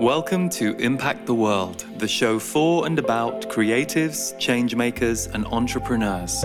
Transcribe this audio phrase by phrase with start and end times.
[0.00, 6.40] Welcome to Impact the World, the show for and about creatives, changemakers, and entrepreneurs.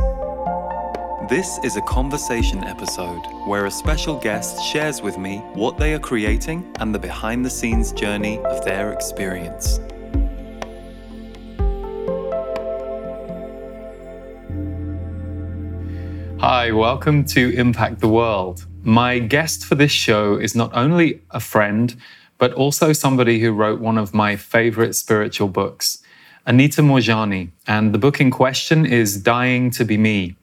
[1.30, 6.00] This is a conversation episode where a special guest shares with me what they are
[6.00, 9.80] creating and the behind the scenes journey of their experience.
[16.42, 18.66] Hi, welcome to Impact the World.
[18.84, 21.96] My guest for this show is not only a friend,
[22.38, 26.02] but also somebody who wrote one of my favorite spiritual books,
[26.46, 27.50] Anita Moorjani.
[27.68, 30.36] And the book in question is Dying to Be Me.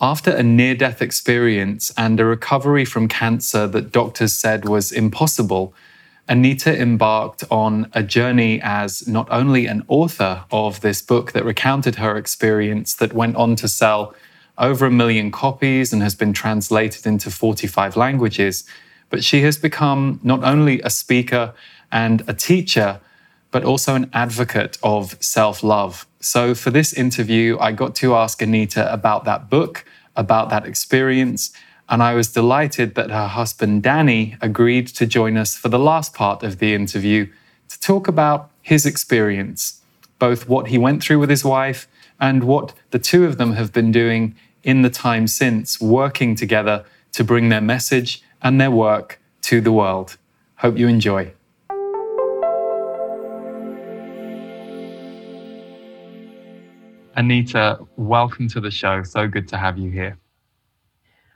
[0.00, 5.74] After a near death experience and a recovery from cancer that doctors said was impossible,
[6.28, 11.96] Anita embarked on a journey as not only an author of this book that recounted
[11.96, 14.14] her experience, that went on to sell
[14.58, 18.64] over a million copies and has been translated into 45 languages,
[19.12, 21.52] but she has become not only a speaker
[21.92, 22.98] and a teacher,
[23.50, 26.06] but also an advocate of self love.
[26.18, 29.84] So, for this interview, I got to ask Anita about that book,
[30.16, 31.52] about that experience,
[31.90, 36.14] and I was delighted that her husband Danny agreed to join us for the last
[36.14, 37.30] part of the interview
[37.68, 39.82] to talk about his experience,
[40.18, 41.86] both what he went through with his wife
[42.18, 46.86] and what the two of them have been doing in the time since, working together
[47.12, 50.16] to bring their message and their work to the world.
[50.56, 51.32] Hope you enjoy.
[57.14, 59.02] Anita, welcome to the show.
[59.02, 60.18] So good to have you here.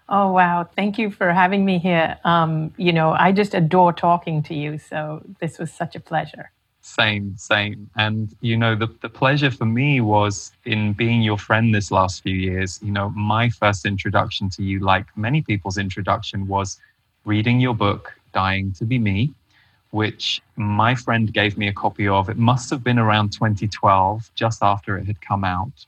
[0.08, 0.68] Oh, wow.
[0.76, 2.16] Thank you for having me here.
[2.24, 4.78] Um, you know, I just adore talking to you.
[4.78, 6.50] So this was such a pleasure.
[6.80, 7.90] Same, same.
[7.96, 12.22] And, you know, the, the pleasure for me was in being your friend this last
[12.22, 12.78] few years.
[12.80, 16.80] You know, my first introduction to you, like many people's introduction, was
[17.26, 19.32] reading your book, Dying to Be Me,
[19.90, 22.28] which my friend gave me a copy of.
[22.28, 25.84] It must have been around 2012, just after it had come out.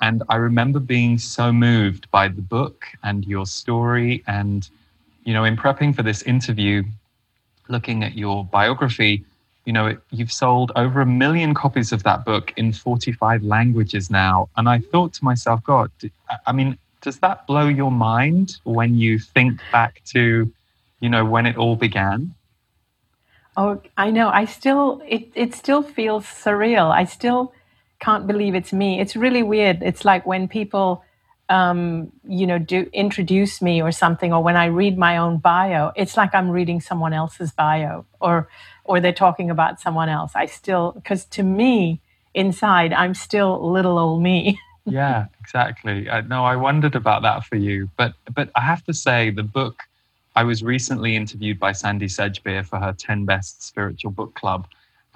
[0.00, 4.24] And I remember being so moved by the book and your story.
[4.26, 4.66] And,
[5.24, 6.82] you know, in prepping for this interview,
[7.68, 9.22] looking at your biography,
[9.66, 14.48] you know, you've sold over a million copies of that book in 45 languages now.
[14.56, 15.90] And I thought to myself, God,
[16.46, 20.50] I mean, does that blow your mind when you think back to
[21.00, 22.34] you know, when it all began?
[23.56, 24.28] Oh, I know.
[24.28, 26.90] I still, it, it still feels surreal.
[26.90, 27.52] I still
[27.98, 29.00] can't believe it's me.
[29.00, 29.82] It's really weird.
[29.82, 31.04] It's like when people,
[31.48, 35.92] um, you know, do introduce me or something, or when I read my own bio,
[35.96, 38.48] it's like I'm reading someone else's bio, or
[38.84, 40.32] or they're talking about someone else.
[40.34, 42.00] I still, because to me,
[42.34, 44.60] inside, I'm still little old me.
[44.84, 46.08] yeah, exactly.
[46.08, 49.42] I, no, I wondered about that for you, but but I have to say, the
[49.42, 49.82] book
[50.36, 54.66] I was recently interviewed by Sandy Sedgbeer for her 10 Best Spiritual Book Club.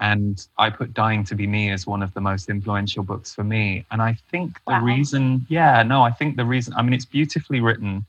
[0.01, 3.43] And I put Dying to Be Me as one of the most influential books for
[3.43, 3.85] me.
[3.91, 4.83] And I think the wow.
[4.83, 8.05] reason, yeah, no, I think the reason, I mean, it's beautifully written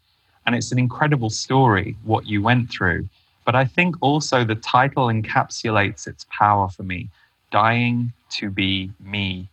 [0.47, 3.09] and it's an incredible story, what you went through.
[3.44, 7.09] But I think also the title encapsulates its power for me
[7.53, 9.49] Dying to Be Me.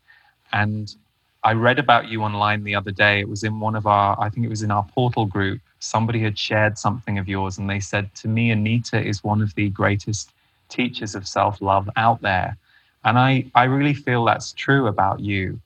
[0.51, 0.95] And
[1.43, 3.19] I read about you online the other day.
[3.19, 6.19] It was in one of our, I think it was in our portal group somebody
[6.19, 9.69] had shared something of yours and they said to me anita is one of the
[9.69, 10.31] greatest
[10.69, 12.57] teachers of self-love out there.
[13.03, 15.59] And i i really feel that's true about you.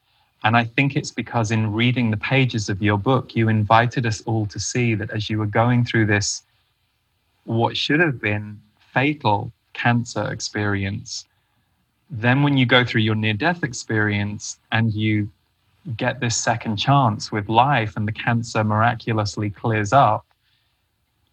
[0.44, 4.22] And i think it's because in reading the pages of your book you invited us
[4.22, 6.44] all to see that as you were going through this
[7.46, 8.60] what should have been
[8.94, 11.26] fatal cancer experience
[12.10, 15.30] then when you go through your near death experience and you
[15.96, 20.26] get this second chance with life and the cancer miraculously clears up,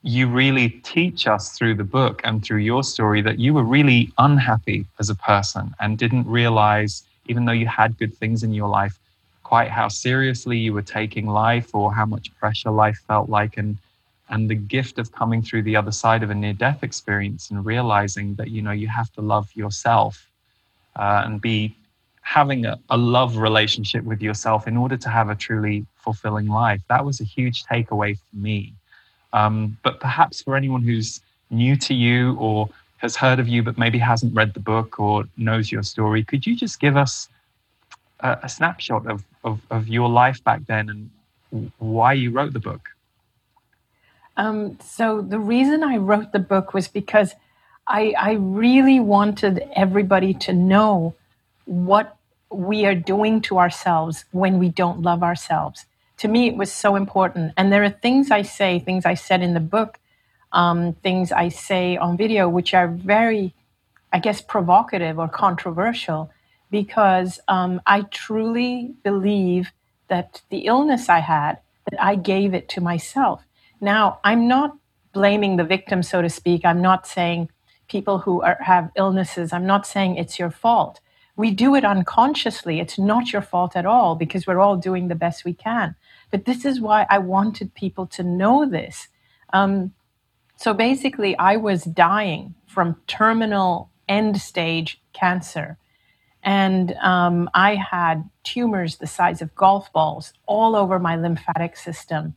[0.03, 4.13] you really teach us through the book and through your story that you were really
[4.19, 8.69] unhappy as a person and didn't realize, even though you had good things in your
[8.69, 8.99] life,
[9.43, 13.57] quite how seriously you were taking life or how much pressure life felt like.
[13.57, 13.79] And
[14.31, 17.65] and the gift of coming through the other side of a near death experience and
[17.65, 20.29] realizing that you know you have to love yourself
[20.97, 21.75] uh, and be
[22.25, 26.81] having a, a love relationship with yourself in order to have a truly fulfilling life.
[26.89, 28.73] That was a huge takeaway for me.
[29.35, 33.77] Um, but perhaps for anyone who's new to you or has heard of you but
[33.77, 37.29] maybe hasn't read the book or knows your story, could you just give us
[38.21, 41.11] a, a snapshot of, of, of, your life back then
[41.53, 42.89] and why you wrote the book?
[44.39, 47.35] Um, so, the reason I wrote the book was because
[47.87, 51.15] I, I really wanted everybody to know
[51.65, 52.17] what
[52.51, 55.87] we are doing to ourselves when we don't love ourselves.
[56.19, 57.53] To me, it was so important.
[57.57, 59.99] And there are things I say, things I said in the book,
[60.53, 63.55] um, things I say on video, which are very,
[64.13, 66.31] I guess, provocative or controversial
[66.71, 69.73] because um, I truly believe
[70.09, 71.59] that the illness I had,
[71.91, 73.45] that I gave it to myself.
[73.81, 74.77] Now, I'm not
[75.13, 76.65] blaming the victim, so to speak.
[76.65, 77.49] I'm not saying
[77.89, 81.01] people who are, have illnesses, I'm not saying it's your fault.
[81.37, 82.79] We do it unconsciously.
[82.81, 85.97] It's not your fault at all because we're all doing the best we can.
[86.31, 89.09] But this is why I wanted people to know this.
[89.53, 89.93] Um,
[90.57, 95.79] so basically, I was dying from terminal end stage cancer.
[96.43, 102.35] And um, I had tumors the size of golf balls all over my lymphatic system.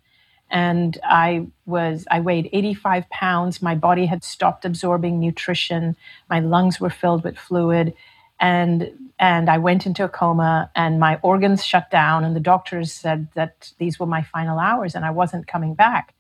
[0.50, 3.62] And I was, I weighed 85 pounds.
[3.62, 5.98] My body had stopped absorbing nutrition.
[6.30, 7.94] My lungs were filled with fluid.
[8.40, 12.24] And, and I went into a coma and my organs shut down.
[12.24, 16.14] And the doctors said that these were my final hours and I wasn't coming back.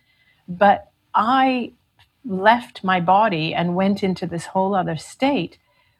[0.47, 1.73] But I
[2.25, 5.57] left my body and went into this whole other state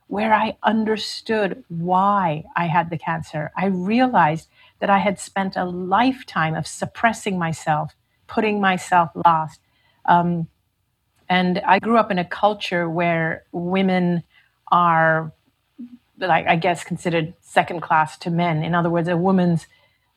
[0.07, 3.51] where I understood why I had the cancer.
[3.57, 4.47] I realized
[4.79, 7.95] that I had spent a lifetime of suppressing myself,
[8.27, 9.59] putting myself last.
[10.05, 10.47] Um,
[11.29, 14.23] and I grew up in a culture where women
[14.71, 15.33] are,
[16.17, 18.63] like, I guess, considered second class to men.
[18.63, 19.67] In other words, a woman's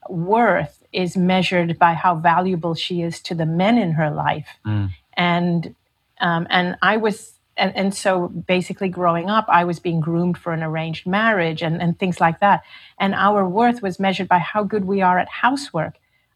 [0.08, 4.48] worth is measured by how valuable she is to the men in her life.
[4.66, 4.90] Mm.
[5.14, 5.74] And
[6.20, 10.52] um, and I was, and, and so basically growing up, I was being groomed for
[10.52, 12.62] an arranged marriage and, and things like that.
[12.98, 15.94] And our worth was measured by how good we are at housework.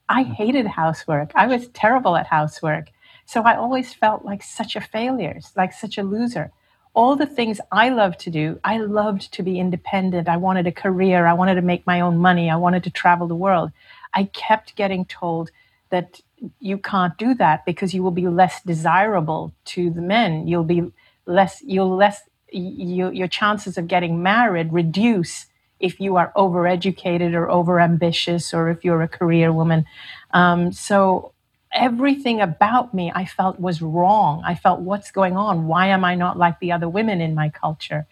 [0.09, 0.33] I mm.
[0.35, 1.33] hated housework.
[1.35, 2.89] I was terrible at housework.
[3.27, 6.51] So I always felt like such a failure, like such a loser.
[6.95, 10.29] All the things I loved to do, I loved to be independent.
[10.29, 11.27] I wanted a career.
[11.27, 12.49] I wanted to make my own money.
[12.49, 13.73] I wanted to travel the world.
[14.15, 15.51] I kept getting told
[15.91, 16.21] that
[16.61, 20.47] you can't do that because you will be less desirable to the men.
[20.47, 20.93] You'll be
[21.27, 25.47] less, you'll less, you, your chances of getting married reduce
[25.81, 29.85] if you are overeducated or overambitious or if you're a career woman.
[30.33, 31.34] Um, so
[31.75, 34.43] everything about me I felt was wrong.
[34.47, 35.67] I felt, what's going on?
[35.67, 38.07] Why am I not like the other women in my culture?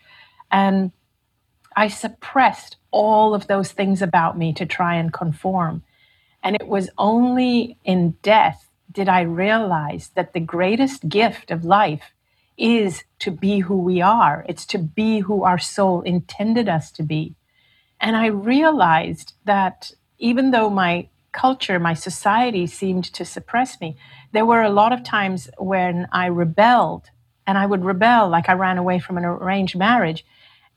[0.50, 0.92] And
[1.74, 5.82] I suppressed all of those things about me to try and conform.
[6.42, 12.12] And it was only in death did I realize that the greatest gift of life
[12.58, 14.44] is to be who we are.
[14.48, 17.34] It's to be who our soul intended us to be.
[18.00, 23.96] And I realized that even though my culture, my society seemed to suppress me,
[24.32, 27.10] there were a lot of times when I rebelled
[27.46, 30.24] and I would rebel, like I ran away from an arranged marriage.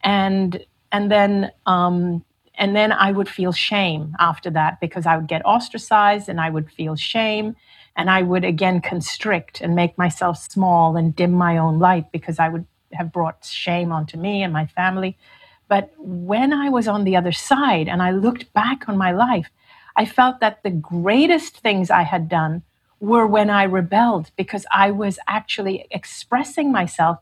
[0.04, 2.24] And and then um,
[2.56, 6.50] and then I would feel shame after that because I would get ostracized and I
[6.50, 7.56] would feel shame.
[7.98, 12.40] And I would again constrict and make myself small and dim my own light because
[12.40, 15.18] I would have brought shame onto me and my family.
[15.68, 19.50] But when I was on the other side and I looked back on my life,
[19.96, 22.64] I felt that the greatest things I had done
[23.00, 27.20] were when I rebelled because I was actually expressing myself.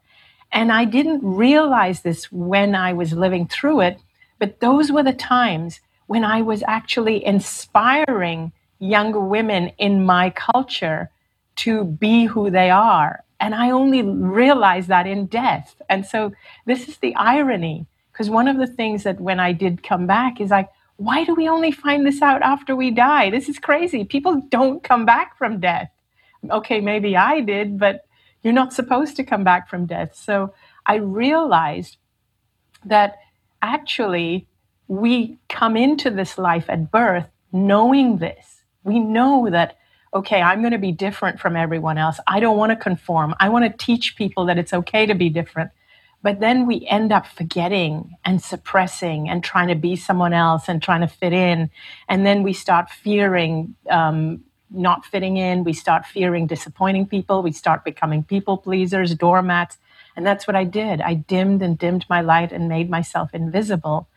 [0.51, 3.99] And I didn't realize this when I was living through it
[4.43, 11.09] but those were the times when I was actually inspiring younger women in my culture
[11.57, 13.23] to be who they are.
[13.39, 15.75] And I only realized that in death.
[15.89, 16.33] And so
[16.65, 17.85] this is the irony.
[18.11, 21.33] Because one of the things that when I did come back is like, why do
[21.33, 23.29] we only find this out after we die?
[23.29, 24.05] This is crazy.
[24.05, 25.89] People don't come back from death.
[26.49, 28.05] Okay, maybe I did, but
[28.41, 30.15] you're not supposed to come back from death.
[30.15, 30.53] So
[30.85, 31.97] I realized
[32.85, 33.17] that
[33.61, 34.47] actually
[34.87, 38.63] we come into this life at birth knowing this.
[38.83, 39.77] We know that,
[40.13, 42.19] okay, I'm going to be different from everyone else.
[42.27, 43.33] I don't want to conform.
[43.39, 45.71] I want to teach people that it's okay to be different.
[46.23, 50.81] But then we end up forgetting and suppressing and trying to be someone else and
[50.81, 51.69] trying to fit in.
[52.09, 55.65] And then we start fearing um, not fitting in.
[55.65, 57.43] We start fearing disappointing people.
[57.43, 59.77] We start becoming people pleasers, doormats.
[60.15, 61.01] And that's what I did.
[61.01, 64.07] I dimmed and dimmed my light and made myself invisible.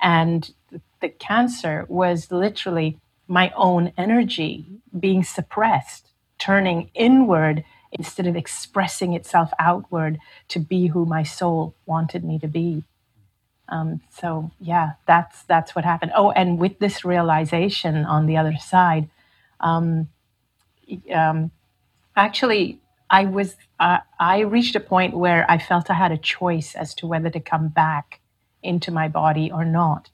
[0.00, 0.52] And
[1.00, 4.66] the cancer was literally my own energy
[4.98, 12.24] being suppressed, turning inward instead of expressing itself outward to be who my soul wanted
[12.24, 12.84] me to be.
[13.68, 16.12] Um, so yeah, that's that's what happened.
[16.14, 19.08] Oh, and with this realization on the other side,
[19.60, 20.08] um,
[21.14, 21.50] um,
[22.16, 26.74] actually, I was uh, I reached a point where I felt I had a choice
[26.74, 28.20] as to whether to come back
[28.62, 30.10] into my body or not.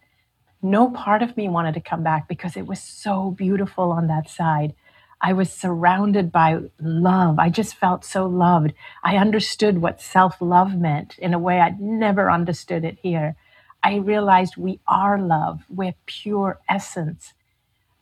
[0.62, 4.28] No part of me wanted to come back because it was so beautiful on that
[4.28, 4.74] side.
[5.22, 7.38] I was surrounded by love.
[7.38, 8.72] I just felt so loved.
[9.04, 13.36] I understood what self love meant in a way I'd never understood it here.
[13.82, 17.34] I realized we are love, we're pure essence.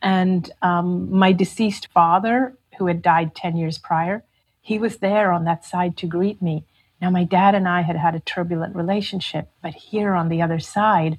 [0.00, 4.25] And um, my deceased father, who had died 10 years prior,
[4.60, 6.64] he was there on that side to greet me.
[7.00, 10.58] Now, my dad and I had had a turbulent relationship, but here on the other
[10.58, 11.18] side,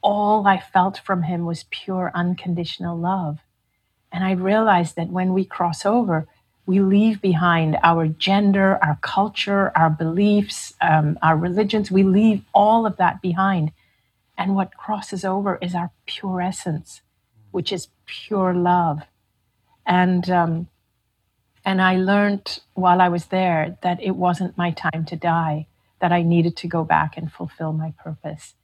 [0.00, 3.40] all I felt from him was pure unconditional love.
[4.12, 6.26] And I realized that when we cross over,
[6.66, 11.90] we leave behind our gender, our culture, our beliefs, um, our religions.
[11.90, 13.72] We leave all of that behind.
[14.36, 17.00] And what crosses over is our pure essence,
[17.50, 19.02] which is pure love.
[19.86, 20.68] And um,
[21.64, 25.66] and I learned while I was there that it wasn't my time to die,
[26.00, 28.54] that I needed to go back and fulfill my purpose.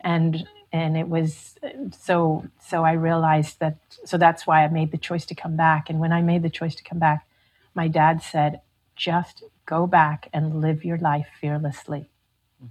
[0.00, 1.56] And and it was
[1.98, 5.90] so so I realized that so that's why I made the choice to come back.
[5.90, 7.26] And when I made the choice to come back,
[7.74, 8.60] my dad said,
[8.96, 12.10] just go back and live your life fearlessly.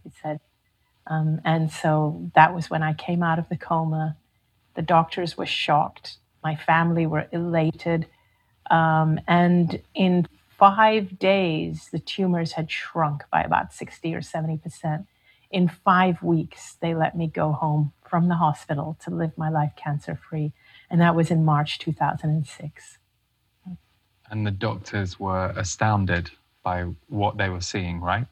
[0.04, 0.40] He said,
[1.08, 4.18] um, and so that was when I came out of the coma.
[4.76, 6.18] The doctors were shocked.
[6.44, 8.08] My family were elated.
[8.72, 15.06] Um, and in five days, the tumors had shrunk by about 60 or 70%.
[15.52, 19.72] In five weeks, they let me go home from the hospital to live my life
[19.76, 20.54] cancer free.
[20.90, 22.98] And that was in March 2006.
[24.30, 26.32] And the doctors were astounded
[26.64, 28.26] by what they were seeing, right?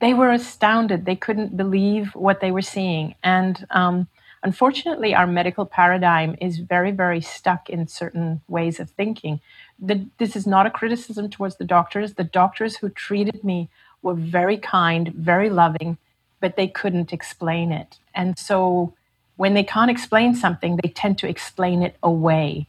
[0.00, 1.04] They were astounded.
[1.04, 3.14] They couldn't believe what they were seeing.
[3.22, 4.08] And um,
[4.44, 9.40] Unfortunately, our medical paradigm is very, very stuck in certain ways of thinking.
[9.78, 12.14] The, this is not a criticism towards the doctors.
[12.14, 13.70] The doctors who treated me
[14.02, 15.96] were very kind, very loving,
[16.42, 17.98] but they couldn't explain it.
[18.14, 18.92] And so
[19.36, 22.66] when they can't explain something, they tend to explain it away.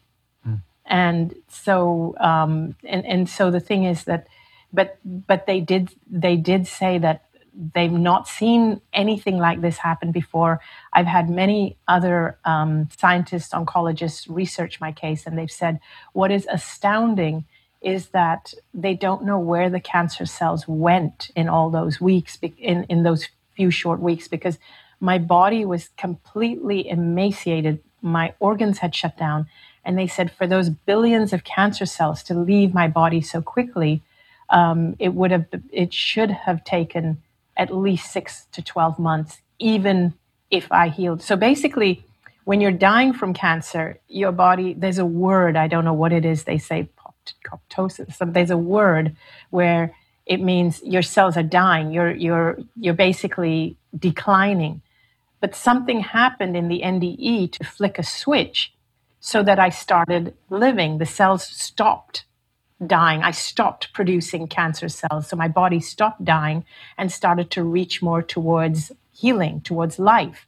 [0.47, 0.61] Mm.
[0.85, 4.27] And so, um, and, and so the thing is that,
[4.71, 7.25] but, but they did, they did say that
[7.73, 10.59] they've not seen anything like this happen before.
[10.93, 15.79] I've had many other um, scientists, oncologists research my case, and they've said
[16.13, 17.45] what is astounding
[17.81, 22.85] is that they don't know where the cancer cells went in all those weeks, in,
[22.85, 24.57] in those few short weeks, because
[24.99, 27.83] my body was completely emaciated.
[28.01, 29.47] My organs had shut down.
[29.85, 34.01] And they said for those billions of cancer cells to leave my body so quickly,
[34.49, 37.21] um, it would have, it should have taken
[37.57, 40.13] at least six to 12 months, even
[40.49, 41.21] if I healed.
[41.21, 42.05] So basically,
[42.45, 46.25] when you're dying from cancer, your body, there's a word, I don't know what it
[46.25, 46.89] is, they say
[47.45, 48.15] apoptosis.
[48.15, 49.15] So there's a word
[49.49, 49.95] where
[50.25, 54.81] it means your cells are dying, you're, you're, you're basically declining.
[55.39, 58.73] But something happened in the NDE to flick a switch
[59.19, 60.97] so that I started living.
[60.97, 62.25] The cells stopped
[62.85, 63.23] dying.
[63.23, 65.27] I stopped producing cancer cells.
[65.27, 66.65] So my body stopped dying
[66.97, 70.47] and started to reach more towards healing, towards life.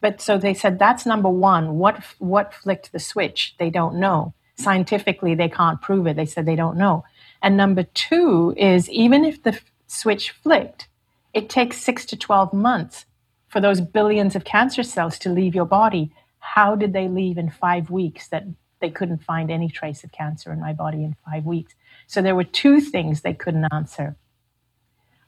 [0.00, 1.78] But so they said that's number one.
[1.78, 3.54] What what flicked the switch?
[3.58, 4.34] They don't know.
[4.56, 6.16] Scientifically, they can't prove it.
[6.16, 7.04] They said they don't know.
[7.42, 10.88] And number two is even if the switch flicked,
[11.32, 13.06] it takes six to twelve months
[13.48, 16.12] for those billions of cancer cells to leave your body.
[16.38, 18.44] How did they leave in five weeks that
[18.80, 21.74] they couldn't find any trace of cancer in my body in five weeks.
[22.06, 24.16] So there were two things they couldn't answer.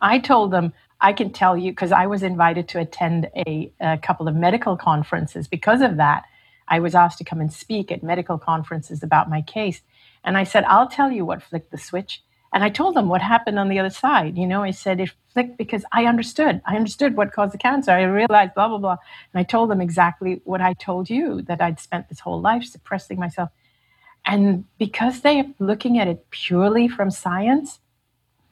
[0.00, 3.98] I told them, I can tell you, because I was invited to attend a, a,
[3.98, 5.46] couple of medical conferences.
[5.46, 6.24] Because of that,
[6.66, 9.82] I was asked to come and speak at medical conferences about my case.
[10.24, 12.22] And I said, I'll tell you what flicked the switch.
[12.54, 14.36] And I told them what happened on the other side.
[14.36, 16.60] You know, I said it flicked because I understood.
[16.66, 17.90] I understood what caused the cancer.
[17.90, 18.96] I realized blah, blah, blah.
[19.32, 22.64] And I told them exactly what I told you that I'd spent this whole life
[22.64, 23.48] suppressing myself.
[24.24, 27.80] And because they're looking at it purely from science,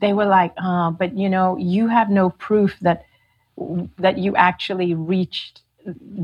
[0.01, 3.05] they were like, oh, but you know, you have no proof that
[3.99, 5.61] that you actually reached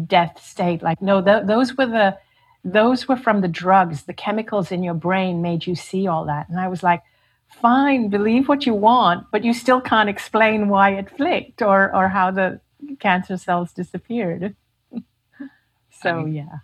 [0.06, 0.82] death state.
[0.82, 2.18] Like, no, th- those were the
[2.66, 4.02] those were from the drugs.
[4.02, 6.49] The chemicals in your brain made you see all that.
[6.49, 7.02] And I was like,
[7.49, 12.08] fine, believe what you want, but you still can't explain why it flicked or or
[12.08, 12.61] how the
[12.99, 14.56] cancer cells disappeared.
[15.90, 16.58] so I'm, yeah.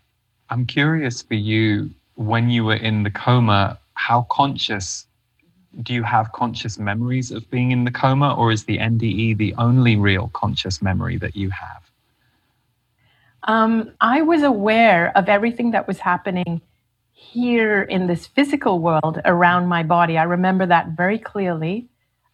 [0.51, 5.07] I'm curious for you when you were in the coma, how conscious
[5.83, 9.55] do you have conscious memories of being in the coma, or is the NDE the
[9.57, 11.92] only real conscious memory that you have?
[13.45, 16.61] Um, I was aware of everything that was happening
[17.13, 20.19] here in this physical world around my body.
[20.19, 21.89] I remember that very clearly.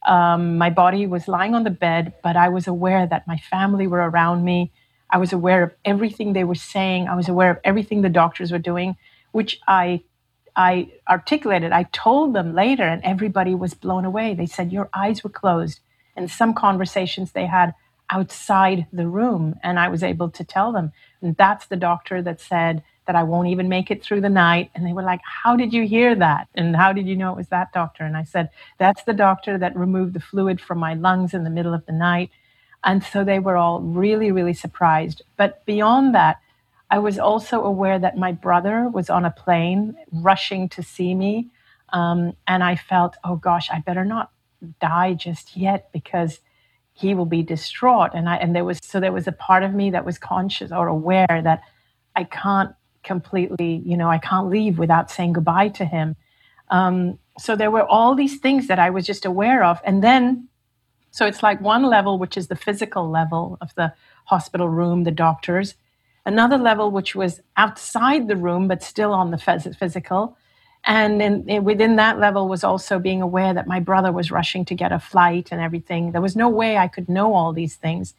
[0.06, 3.86] Um, my body was lying on the bed, but I was aware that my family
[3.86, 4.72] were around me.
[5.10, 7.08] I was aware of everything they were saying.
[7.08, 8.96] I was aware of everything the doctors were doing,
[9.32, 10.02] which I
[10.58, 14.34] I articulated, I told them later, and everybody was blown away.
[14.34, 15.78] They said, Your eyes were closed.
[16.16, 17.74] And some conversations they had
[18.10, 19.54] outside the room.
[19.62, 20.92] And I was able to tell them.
[21.20, 24.70] And that's the doctor that said that I won't even make it through the night.
[24.74, 26.48] And they were like, How did you hear that?
[26.54, 28.04] And how did you know it was that doctor?
[28.04, 31.50] And I said, That's the doctor that removed the fluid from my lungs in the
[31.50, 32.30] middle of the night.
[32.84, 35.22] And so they were all really, really surprised.
[35.36, 36.38] But beyond that,
[36.90, 41.48] I was also aware that my brother was on a plane rushing to see me.
[41.90, 44.30] Um, and I felt, oh gosh, I better not
[44.80, 46.40] die just yet because
[46.98, 48.10] he will be distraught.
[48.14, 50.72] And I and there was so there was a part of me that was conscious
[50.72, 51.62] or aware that
[52.16, 52.74] I can't
[53.04, 56.16] completely, you know, I can't leave without saying goodbye to him.
[56.70, 59.80] Um, so there were all these things that I was just aware of.
[59.84, 60.48] And then,
[61.12, 65.10] so it's like one level, which is the physical level of the hospital room, the
[65.10, 65.74] doctors
[66.28, 70.36] another level which was outside the room but still on the phys- physical
[70.88, 74.33] and in, in, eh, within that level was also being aware that my brother was
[74.33, 76.11] rushing to get a flight and everything.
[76.11, 78.14] There was no way i could know all these things.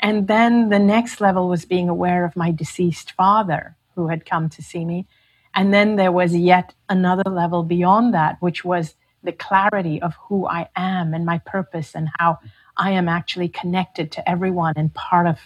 [0.00, 4.48] And then the next level was being aware of my deceased father who had come
[4.50, 5.06] to see me.
[5.54, 10.46] And then there was yet another level beyond that which was the clarity of who
[10.46, 12.38] i am and my purpose and how
[12.76, 15.38] i am actually connected to everyone and part of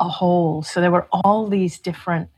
[0.00, 0.62] a whole.
[0.62, 2.30] So there were all these different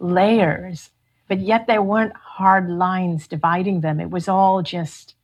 [0.00, 0.90] layers,
[1.30, 4.00] but yet there weren't hard lines dividing them.
[4.00, 5.14] It was all just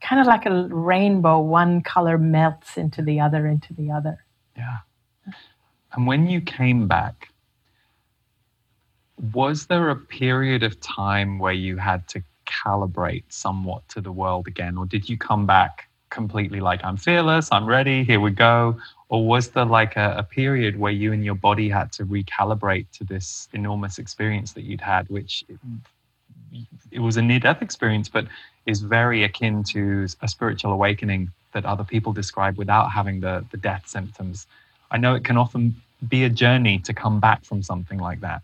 [0.00, 1.38] kind of like a rainbow.
[1.38, 4.24] One color melts into the other, into the other.
[4.56, 4.78] Yeah.
[5.92, 7.28] And when you came back,
[9.32, 14.48] was there a period of time where you had to calibrate somewhat to the world
[14.48, 18.76] again, or did you come back completely like, I'm fearless, I'm ready, here we go?
[19.14, 22.86] or was there like a, a, period where you and your body had to recalibrate
[22.92, 25.58] to this enormous experience that you'd had which it,
[26.90, 28.26] it was a near-death experience but
[28.66, 33.56] is very akin to a spiritual awakening that other people describe without having the, the
[33.56, 34.48] death symptoms?
[34.90, 35.76] I know it can often
[36.08, 38.42] be a journey to come back from something like that.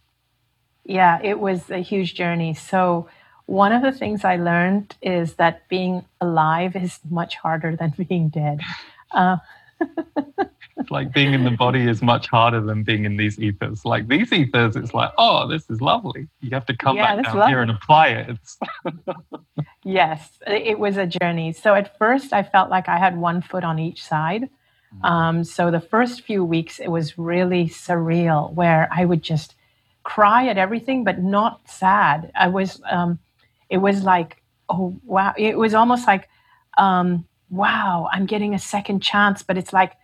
[0.85, 2.55] Yeah it was a huge journey.
[2.55, 3.09] So
[3.51, 8.29] one of the things i learned is that being alive is much harder than being
[8.29, 8.61] dead
[9.13, 9.37] uh,
[10.91, 13.85] like being in the body is much harder than being in these ethers.
[13.85, 16.29] Like these ethers, it's like, oh, this is lovely.
[16.41, 17.51] You have to come yeah, back down lovely.
[17.51, 18.39] here and apply it.
[19.85, 21.53] yes, it was a journey.
[21.53, 24.49] So at first, I felt like I had one foot on each side.
[25.03, 25.09] Mm.
[25.09, 29.55] Um, so the first few weeks, it was really surreal, where I would just
[30.03, 32.33] cry at everything, but not sad.
[32.35, 33.19] I was, um,
[33.71, 36.29] it was like, oh wow, it was almost like.
[36.79, 39.95] Um, wow, I'm getting a second chance, but it's like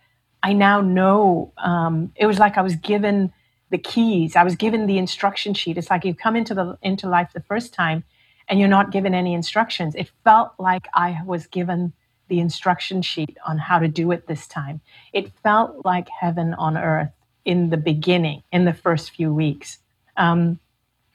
[0.43, 1.53] I now know.
[1.57, 3.33] Um, it was like I was given
[3.69, 4.35] the keys.
[4.35, 5.77] I was given the instruction sheet.
[5.77, 8.03] It's like you come into the into life the first time,
[8.47, 9.95] and you're not given any instructions.
[9.95, 11.93] It felt like I was given
[12.29, 14.81] the instruction sheet on how to do it this time.
[15.13, 17.11] It felt like heaven on earth
[17.45, 19.79] in the beginning, in the first few weeks.
[20.17, 20.59] Um,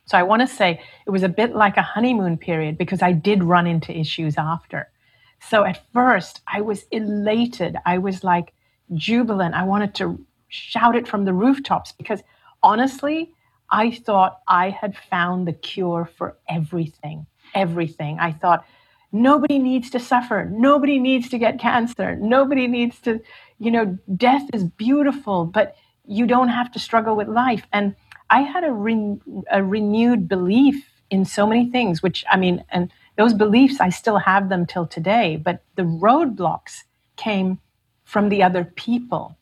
[0.05, 3.13] so I want to say it was a bit like a honeymoon period because I
[3.13, 4.89] did run into issues after.
[5.49, 7.77] So at first, I was elated.
[7.87, 8.53] I was like
[8.95, 9.55] jubilant.
[9.55, 12.23] I wanted to shout it from the rooftops because
[12.63, 13.33] honestly,
[13.71, 17.27] I thought I had found the cure for everything.
[17.55, 18.19] Everything.
[18.19, 18.65] I thought
[19.13, 20.49] nobody needs to suffer.
[20.51, 22.17] Nobody needs to get cancer.
[22.17, 23.21] Nobody needs to,
[23.59, 27.67] you know, death is beautiful, but you don't have to struggle with life.
[27.73, 27.95] And
[28.33, 29.21] I had a, re-
[29.53, 34.19] a renewed belief in so many things, which I mean, and those beliefs, I still
[34.19, 36.85] have them till today, but the roadblocks
[37.17, 37.61] came
[38.05, 39.37] from the other people.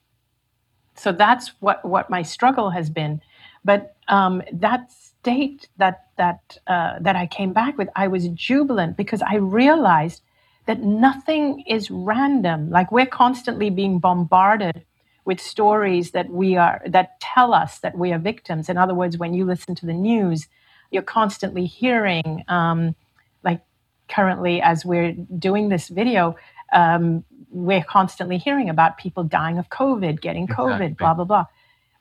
[0.96, 3.22] So that's what, what my struggle has been.
[3.64, 8.96] But um, that state that that uh, that I came back with, I was jubilant
[8.96, 10.22] because I realized
[10.66, 12.70] that nothing is random.
[12.70, 14.84] Like we're constantly being bombarded
[15.24, 18.68] with stories that we are that tell us that we are victims.
[18.68, 20.48] In other words, when you listen to the news,
[20.90, 22.94] you're constantly hearing um,
[23.44, 23.60] like
[24.08, 26.36] currently, as we're doing this video,
[26.72, 30.96] um, we're constantly hearing about people dying of COVID, getting COVID, exactly.
[30.98, 31.44] blah, blah, blah.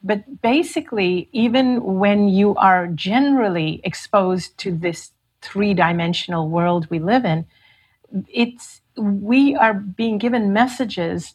[0.01, 7.25] But basically, even when you are generally exposed to this three dimensional world we live
[7.25, 7.45] in,
[8.27, 11.33] it's we are being given messages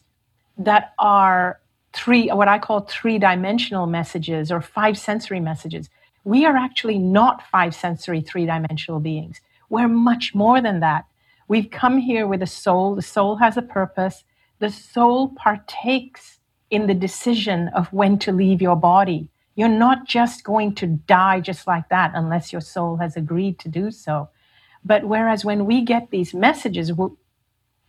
[0.57, 1.59] that are
[1.95, 5.89] three what I call three dimensional messages or five sensory messages.
[6.23, 9.39] We are actually not five sensory three dimensional beings.
[9.69, 11.05] We're much more than that.
[11.47, 12.95] We've come here with a soul.
[12.95, 14.23] The soul has a purpose.
[14.59, 19.29] The soul partakes in the decision of when to leave your body.
[19.55, 23.69] You're not just going to die just like that unless your soul has agreed to
[23.69, 24.29] do so.
[24.83, 27.09] But whereas when we get these messages, we're,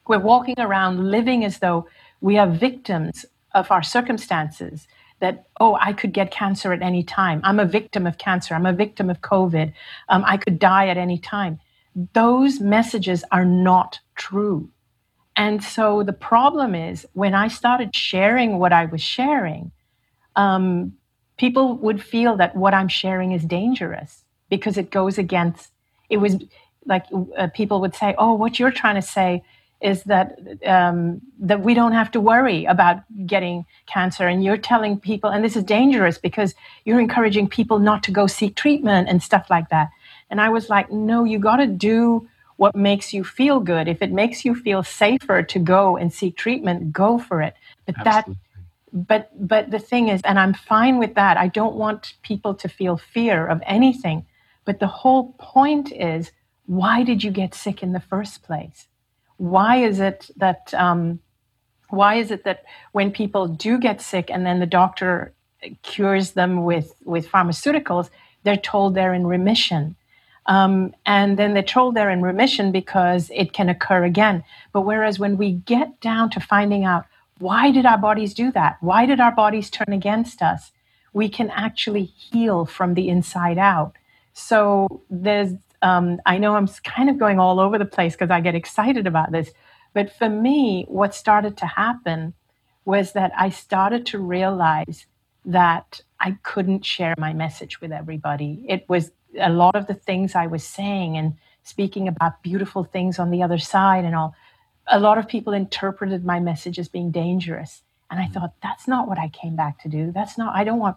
[0.07, 1.89] we're walking around living as though
[2.21, 4.87] we are victims of our circumstances
[5.19, 7.41] that oh i could get cancer at any time.
[7.43, 8.55] I'm a victim of cancer.
[8.55, 9.73] I'm a victim of covid.
[10.09, 11.59] Um, i could die at any time.
[12.13, 14.71] Those messages are not true.
[15.35, 19.73] And so the problem is when i started sharing what i was sharing
[20.37, 20.93] um,
[21.39, 25.73] people would feel that what i'm sharing is dangerous because it goes against
[26.11, 26.37] it was
[26.85, 27.07] like
[27.39, 29.43] uh, people would say oh what you're trying to say
[29.81, 34.27] is that um, that we don't have to worry about getting cancer.
[34.27, 38.27] And you're telling people and this is dangerous because you're encouraging people not to go
[38.27, 39.91] seek treatment and stuff like that.
[40.31, 43.87] And i was like no you got to do what makes you feel good.
[43.87, 47.55] If it makes you feel safer to go and seek treatment go for it.
[47.85, 48.35] But Absolutely.
[48.35, 51.37] that but but the thing is and i'm fine with that.
[51.37, 54.25] I don't want people to feel fear of anything.
[54.65, 56.33] But the whole point is
[56.65, 58.89] why did you get sick in the first place
[59.39, 61.21] why is it that um,
[61.91, 65.33] why is it that when people do get sick and then the doctor
[65.83, 68.11] cures them with with pharmaceuticals,
[68.43, 69.97] they're told they're in remission.
[70.47, 74.45] Um, and then they're told they're in remission because it can occur again.
[74.73, 77.05] But whereas when we get down to finding out
[77.39, 78.77] why did our bodies do that?
[78.81, 80.73] Why did our bodies turn against us?
[81.13, 83.95] We can actually heal from the inside out.
[84.33, 88.41] So there's um, I know I'm kind of going all over the place because I
[88.41, 89.51] get excited about this.
[89.95, 92.35] But for me, what started to happen
[92.85, 95.07] was that I started to realize
[95.45, 98.65] that I couldn't share my message with everybody.
[98.69, 103.19] It was a lot of the things I was saying and speaking about beautiful things
[103.19, 104.35] on the other side and all.
[104.89, 107.83] A lot of people interpreted my message as being dangerous.
[108.11, 108.33] And I mm.
[108.33, 110.13] thought, that's not what I came back to do.
[110.13, 110.97] That's not, I don't want,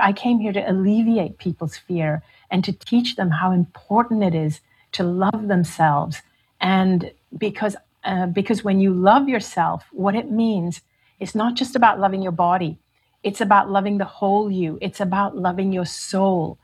[0.00, 2.22] I came here to alleviate people's fear
[2.52, 4.60] and to teach them how important it is
[4.92, 6.20] to love themselves.
[6.60, 10.82] And because, uh, because when you love yourself, what it means
[11.18, 12.78] is not just about loving your body,
[13.22, 16.58] it's about loving the whole you, it's about loving your soul.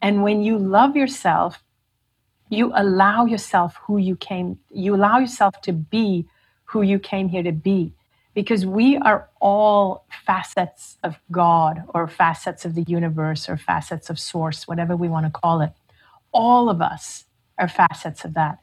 [0.00, 1.62] And when you love yourself,
[2.48, 6.26] you allow yourself who you came, you allow yourself to be
[6.66, 7.92] who you came here to be
[8.34, 14.18] because we are all facets of God or facets of the universe or facets of
[14.18, 15.72] source, whatever we want to call it.
[16.32, 17.26] All of us
[17.58, 18.58] are facets of that.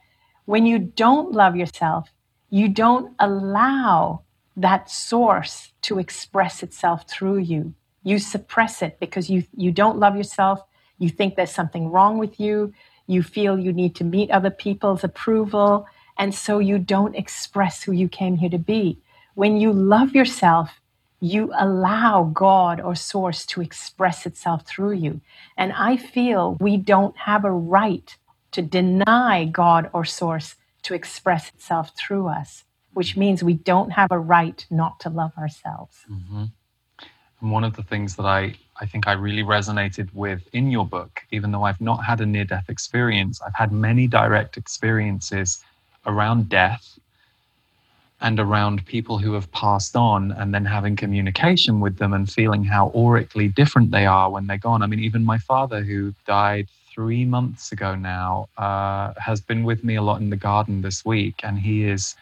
[0.45, 2.09] When you don't love yourself,
[2.49, 4.23] you don't allow
[4.57, 7.73] that source to express itself through you.
[8.03, 10.59] You suppress it because you, you don't love yourself.
[10.97, 12.73] You think there's something wrong with you.
[13.05, 15.85] You feel you need to meet other people's approval.
[16.17, 18.99] And so you don't express who you came here to be
[19.39, 20.81] when you love yourself,
[21.21, 25.21] you allow God or Source to express itself through you.
[25.55, 28.13] And I feel we don't have a right
[28.51, 34.11] to deny God or Source to express itself through us, which means we don't have
[34.11, 35.95] a right not to love ourselves.
[36.11, 36.43] Mm-hmm.
[37.39, 40.85] And one of the things that I, I think I really resonated with in your
[40.85, 45.63] book, even though I've not had a near death experience, I've had many direct experiences
[46.05, 46.99] around death
[48.21, 52.63] and around people who have passed on and then having communication with them and feeling
[52.63, 54.81] how aurically different they are when they're gone.
[54.81, 59.83] I mean, even my father, who died three months ago now, uh, has been with
[59.83, 62.15] me a lot in the garden this week, and he is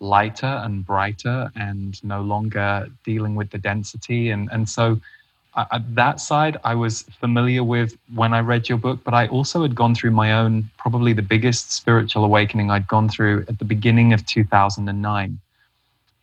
[0.00, 4.30] lighter and brighter and no longer dealing with the density.
[4.30, 5.00] And, and so,
[5.56, 9.62] I, that side I was familiar with when I read your book, but I also
[9.62, 13.64] had gone through my own, probably the biggest spiritual awakening I'd gone through at the
[13.64, 15.38] beginning of 2009.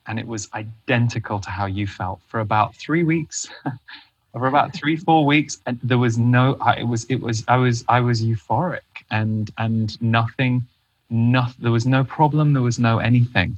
[0.05, 3.49] And it was identical to how you felt for about three weeks.
[4.33, 6.57] for about three, four weeks, and there was no.
[6.59, 7.05] I, it was.
[7.05, 7.43] It was.
[7.47, 7.85] I was.
[7.87, 10.63] I was euphoric, and and nothing.
[11.09, 11.61] Nothing.
[11.61, 12.53] There was no problem.
[12.53, 13.57] There was no anything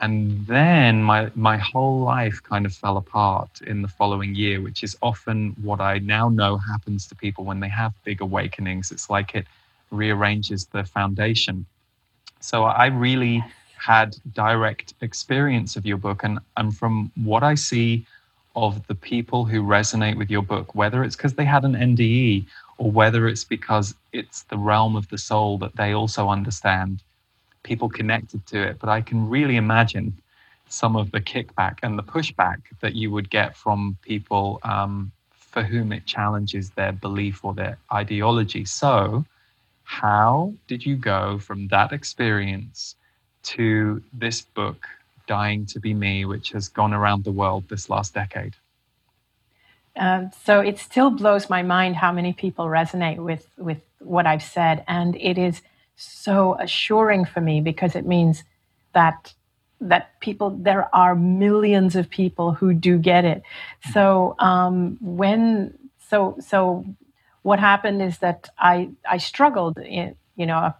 [0.00, 4.82] and then my my whole life kind of fell apart in the following year which
[4.82, 8.90] is often what i now know happens to people when they have big awakenings.
[8.92, 9.46] It's like it
[9.90, 11.66] rearranges the foundation.
[12.40, 13.42] So i really
[13.76, 18.06] had direct experience of your book and and from what i see
[18.56, 22.44] of the people who resonate with your book whether it's because they had an nde
[22.78, 27.02] or whether it's because it's the realm of the soul that they also understand
[27.68, 28.78] people connected to it.
[28.80, 30.16] But I can really imagine
[30.68, 35.62] some of the kickback and the pushback that you would get from people um, for
[35.62, 38.64] whom it challenges their belief or their ideology.
[38.64, 39.24] So,
[39.84, 42.96] how did you go from that experience
[43.54, 44.86] to this book,
[45.26, 48.54] Dying to Be Me, which has gone around the world this last decade?
[49.96, 54.42] Um, so it still blows my mind how many people resonate with with what I've
[54.42, 55.60] said, and it is
[55.98, 58.44] so assuring for me because it means
[58.94, 59.34] that
[59.80, 63.42] that people there are millions of people who do get it.
[63.92, 66.84] So um, when so so
[67.42, 70.74] what happened is that i i struggled in you know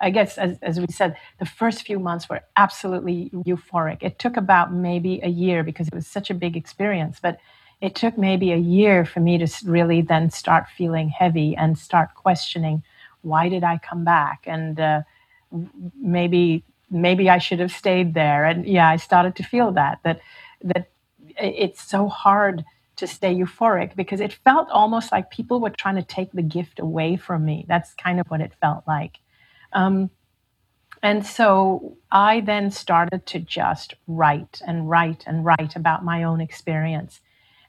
[0.00, 3.98] i guess as, as we said the first few months were absolutely euphoric.
[4.02, 7.38] It took about maybe a year because it was such a big experience but
[7.80, 12.14] it took maybe a year for me to really then start feeling heavy and start
[12.14, 12.82] questioning
[13.24, 15.00] why did i come back and uh,
[16.00, 18.44] maybe maybe I should have stayed there.
[18.44, 20.20] And yeah, I started to feel that that
[20.62, 20.90] that
[21.38, 22.64] it's so hard
[22.96, 26.78] to stay euphoric because it felt almost like people were trying to take the gift
[26.78, 27.64] away from me.
[27.68, 29.18] That's kind of what it felt like.
[29.72, 30.10] Um,
[31.02, 36.40] and so I then started to just write and write and write about my own
[36.40, 37.20] experience.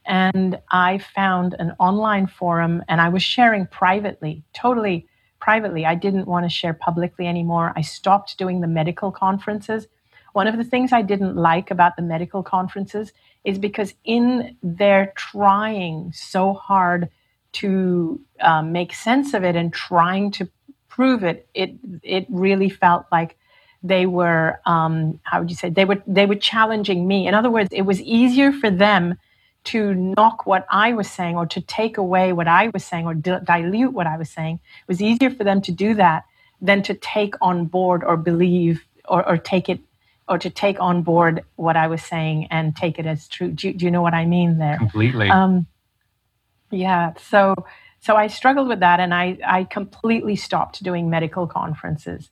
[0.06, 5.08] And I found an online forum and I was sharing privately, totally
[5.46, 5.86] privately.
[5.86, 7.72] I didn't want to share publicly anymore.
[7.76, 9.86] I stopped doing the medical conferences.
[10.32, 13.12] One of the things I didn't like about the medical conferences
[13.44, 17.10] is because in their trying so hard
[17.60, 20.48] to um, make sense of it and trying to
[20.88, 21.70] prove it, it
[22.02, 23.36] it really felt like
[23.84, 27.28] they were um, how would you say they were they were challenging me.
[27.28, 29.14] In other words, it was easier for them
[29.66, 33.14] to knock what I was saying or to take away what I was saying or
[33.14, 34.56] di- dilute what I was saying.
[34.56, 36.24] It was easier for them to do that
[36.60, 39.80] than to take on board or believe or, or take it
[40.28, 43.50] or to take on board what I was saying and take it as true.
[43.50, 44.76] Do, do you know what I mean there?
[44.76, 45.28] Completely.
[45.28, 45.66] Um,
[46.70, 47.12] yeah.
[47.20, 47.54] So
[48.00, 52.30] so I struggled with that, and I I completely stopped doing medical conferences.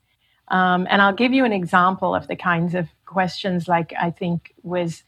[0.48, 4.54] Um, and I'll give you an example of the kinds of questions like I think
[4.62, 5.02] was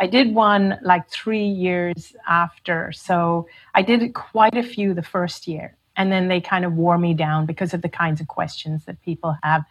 [0.00, 2.92] I did one like three years after.
[2.92, 5.76] So I did quite a few the first year.
[5.96, 9.02] And then they kind of wore me down because of the kinds of questions that
[9.02, 9.64] people have.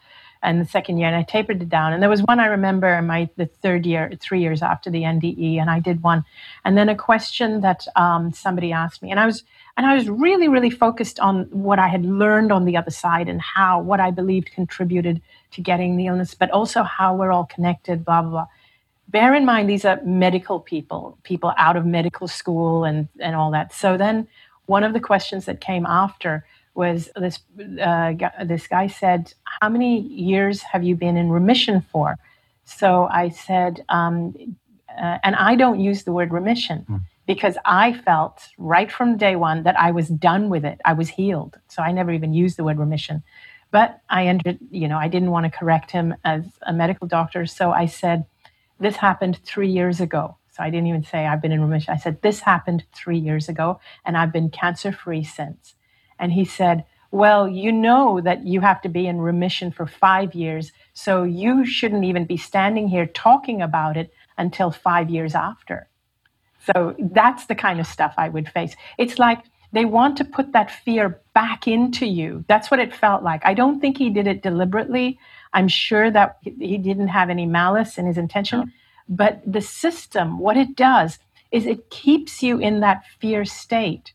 [0.43, 1.93] And the second year, and I tapered it down.
[1.93, 5.01] And there was one I remember in my the third year, three years after the
[5.01, 6.23] NDE, and I did one.
[6.63, 9.43] And then a question that um, somebody asked me, and I was
[9.77, 13.29] and I was really, really focused on what I had learned on the other side
[13.29, 17.45] and how what I believed contributed to getting the illness, but also how we're all
[17.45, 18.47] connected, blah blah blah
[19.07, 23.51] bear in mind these are medical people, people out of medical school and, and all
[23.51, 23.73] that.
[23.73, 24.27] So then
[24.65, 27.39] one of the questions that came after was this
[27.81, 28.13] uh,
[28.45, 32.17] this guy said, "How many years have you been in remission for?"
[32.65, 34.35] So I said, um,
[34.89, 37.01] uh, and I don't use the word remission mm.
[37.25, 40.79] because I felt right from day one that I was done with it.
[40.85, 43.23] I was healed, so I never even used the word remission.
[43.71, 47.45] But I ended, you know, I didn't want to correct him as a medical doctor,
[47.45, 48.25] so I said,
[48.79, 50.37] this happened three years ago.
[50.51, 51.93] So I didn't even say I've been in remission.
[51.93, 55.75] I said, This happened three years ago, and I've been cancer free since.
[56.19, 60.33] And he said, Well, you know that you have to be in remission for five
[60.33, 60.71] years.
[60.93, 65.89] So you shouldn't even be standing here talking about it until five years after.
[66.73, 68.75] So that's the kind of stuff I would face.
[68.97, 72.45] It's like they want to put that fear back into you.
[72.47, 73.45] That's what it felt like.
[73.45, 75.19] I don't think he did it deliberately.
[75.53, 78.59] I'm sure that he didn't have any malice in his intention.
[78.59, 78.65] No.
[79.09, 81.19] But the system, what it does
[81.51, 84.13] is it keeps you in that fear state.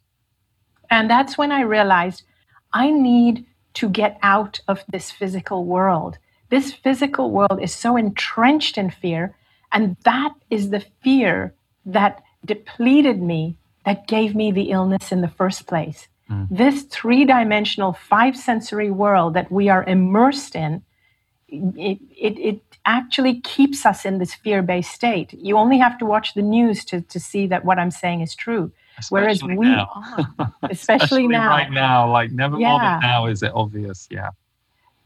[0.90, 2.24] And that's when I realized
[2.72, 6.18] I need to get out of this physical world.
[6.50, 9.34] This physical world is so entrenched in fear.
[9.72, 11.54] And that is the fear
[11.86, 16.08] that depleted me, that gave me the illness in the first place.
[16.30, 16.48] Mm.
[16.50, 20.82] This three dimensional, five sensory world that we are immersed in
[21.52, 25.32] it, it, it actually keeps us in this fear based state.
[25.34, 28.34] You only have to watch the news to, to see that what I'm saying is
[28.34, 28.72] true.
[28.98, 29.88] Especially Whereas we now.
[29.94, 31.48] are, especially, especially now.
[31.48, 32.70] Right now, like never yeah.
[32.70, 34.08] more than now is it obvious.
[34.10, 34.30] Yeah.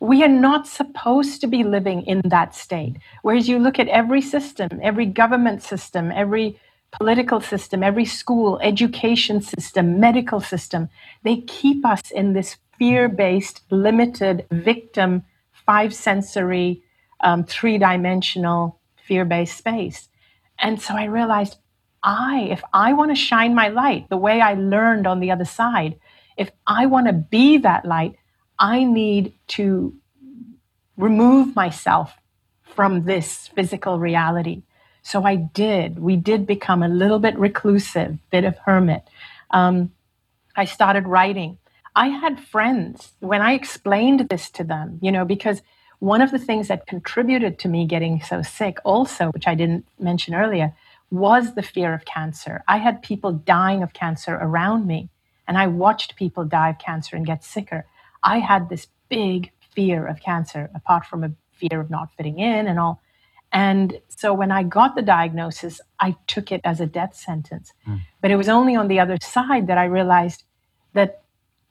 [0.01, 2.97] We are not supposed to be living in that state.
[3.23, 6.59] Whereas you look at every system, every government system, every
[6.93, 10.89] political system, every school, education system, medical system,
[11.23, 15.25] they keep us in this fear based, limited victim
[15.67, 16.83] five sensory,
[17.21, 20.09] um, three dimensional fear based space.
[20.59, 21.59] And so I realized
[22.03, 25.45] I, if I want to shine my light the way I learned on the other
[25.45, 25.99] side,
[26.37, 28.17] if I want to be that light,
[28.59, 29.95] I need to
[30.97, 32.15] remove myself
[32.63, 34.63] from this physical reality.
[35.03, 35.99] So I did.
[35.99, 39.03] We did become a little bit reclusive, bit of hermit.
[39.51, 39.93] Um,
[40.55, 41.59] I started writing.
[41.97, 45.63] I had friends when I explained this to them, you know, because
[45.99, 49.89] one of the things that contributed to me getting so sick, also, which I didn't
[49.99, 50.75] mention earlier,
[51.11, 52.63] was the fear of cancer.
[52.69, 55.09] I had people dying of cancer around me,
[55.49, 57.87] and I watched people die of cancer and get sicker.
[58.23, 62.67] I had this big fear of cancer, apart from a fear of not fitting in
[62.67, 63.01] and all.
[63.53, 67.73] And so when I got the diagnosis, I took it as a death sentence.
[67.89, 68.01] Mm.
[68.21, 70.45] But it was only on the other side that I realized
[70.93, 71.23] that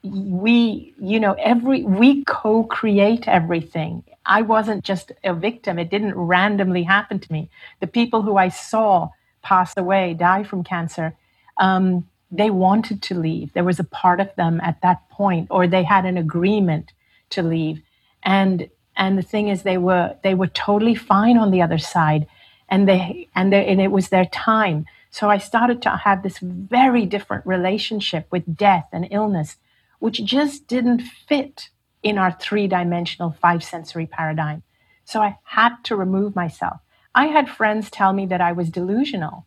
[0.05, 4.03] we, you know, every we co-create everything.
[4.25, 5.77] I wasn't just a victim.
[5.77, 7.49] It didn't randomly happen to me.
[7.79, 9.09] The people who I saw
[9.41, 11.15] pass away, die from cancer,
[11.57, 13.53] um, they wanted to leave.
[13.53, 16.93] There was a part of them at that point, or they had an agreement
[17.31, 17.81] to leave.
[18.23, 22.27] And and the thing is, they were they were totally fine on the other side,
[22.69, 24.85] and they and they, and it was their time.
[25.11, 29.55] So I started to have this very different relationship with death and illness,
[29.99, 31.69] which just didn't fit
[32.03, 34.63] in our three dimensional five sensory paradigm.
[35.05, 36.79] So I had to remove myself.
[37.13, 39.45] I had friends tell me that I was delusional.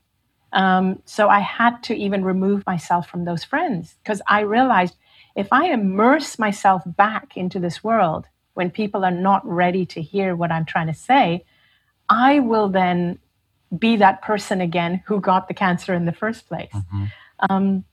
[0.53, 4.97] Um, so I had to even remove myself from those friends because I realized
[5.37, 10.35] if I immerse myself back into this world when people are not ready to hear
[10.35, 11.45] what I'm trying to say,
[12.09, 13.19] I will then
[13.79, 16.73] be that person again who got the cancer in the first place.
[16.73, 17.05] Mm-hmm.
[17.51, 17.85] Um,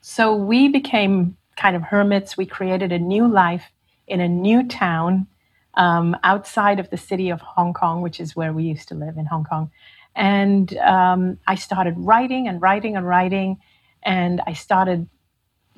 [0.00, 2.36] so we became kind of hermits.
[2.36, 3.70] We created a new life
[4.06, 5.26] in a new town
[5.74, 9.16] um, outside of the city of Hong Kong, which is where we used to live
[9.16, 9.70] in Hong Kong.
[10.14, 13.58] And um, I started writing and writing and writing,
[14.02, 15.08] and I started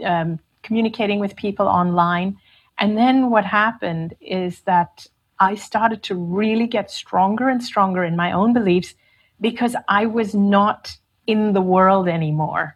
[0.05, 2.37] um, communicating with people online.
[2.79, 5.07] And then what happened is that
[5.39, 8.95] I started to really get stronger and stronger in my own beliefs
[9.41, 12.76] because I was not in the world anymore.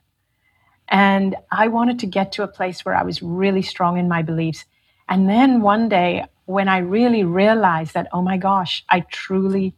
[0.90, 4.22] And I wanted to get to a place where I was really strong in my
[4.22, 4.64] beliefs.
[5.08, 9.74] And then one day, when I really realized that, oh my gosh, I truly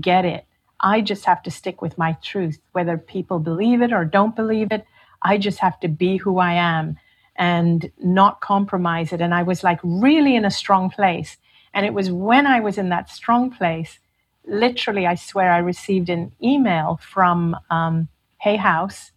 [0.00, 0.44] get it,
[0.80, 4.72] I just have to stick with my truth, whether people believe it or don't believe
[4.72, 4.84] it.
[5.22, 6.96] I just have to be who I am
[7.36, 9.20] and not compromise it.
[9.20, 11.36] And I was like really in a strong place.
[11.72, 13.98] And it was when I was in that strong place,
[14.46, 19.12] literally, I swear, I received an email from um, Hay House.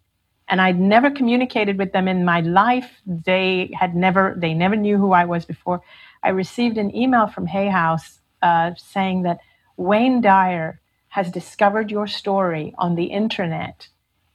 [0.50, 2.90] And I'd never communicated with them in my life.
[3.06, 5.82] They had never, they never knew who I was before.
[6.24, 9.40] I received an email from Hay House uh, saying that
[9.78, 13.88] Wayne Dyer has discovered your story on the internet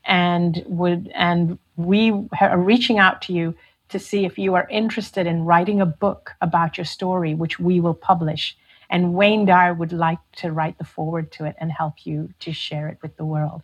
[0.04, 3.54] and would and we are reaching out to you
[3.88, 7.80] to see if you are interested in writing a book about your story, which we
[7.80, 8.56] will publish.
[8.90, 12.52] And Wayne Dyer would like to write the foreword to it and help you to
[12.52, 13.62] share it with the world.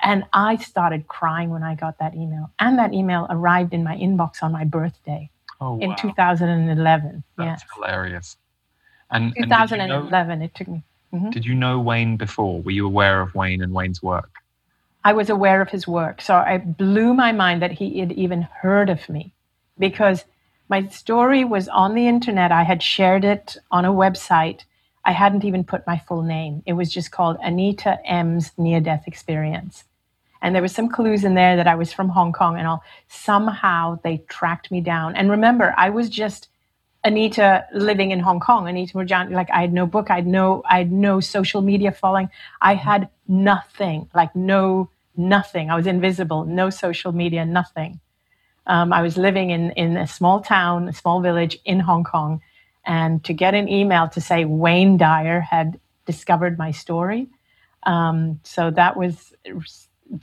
[0.00, 2.50] And I started crying when I got that email.
[2.58, 5.30] And that email arrived in my inbox on my birthday
[5.60, 5.80] oh, wow.
[5.80, 7.24] in 2011.
[7.36, 7.70] That's yes.
[7.74, 8.36] hilarious.
[9.10, 10.84] And 2011, and know, it took me.
[11.12, 11.30] Mm-hmm.
[11.30, 12.60] Did you know Wayne before?
[12.60, 14.30] Were you aware of Wayne and Wayne's work?
[15.04, 16.20] I was aware of his work.
[16.20, 19.32] So it blew my mind that he had even heard of me
[19.78, 20.24] because
[20.68, 22.52] my story was on the internet.
[22.52, 24.64] I had shared it on a website.
[25.08, 26.62] I hadn't even put my full name.
[26.66, 29.84] It was just called Anita M's Near Death Experience.
[30.42, 32.84] And there were some clues in there that I was from Hong Kong and all.
[33.08, 35.16] Somehow they tracked me down.
[35.16, 36.48] And remember, I was just
[37.04, 38.68] Anita living in Hong Kong.
[38.68, 41.90] Anita Moorjani, like I had no book, I had no, I had no social media
[41.90, 42.28] following.
[42.60, 45.70] I had nothing, like no, nothing.
[45.70, 47.98] I was invisible, no social media, nothing.
[48.66, 52.42] Um, I was living in, in a small town, a small village in Hong Kong.
[52.88, 57.28] And to get an email to say Wayne Dyer had discovered my story.
[57.82, 59.34] Um, so that was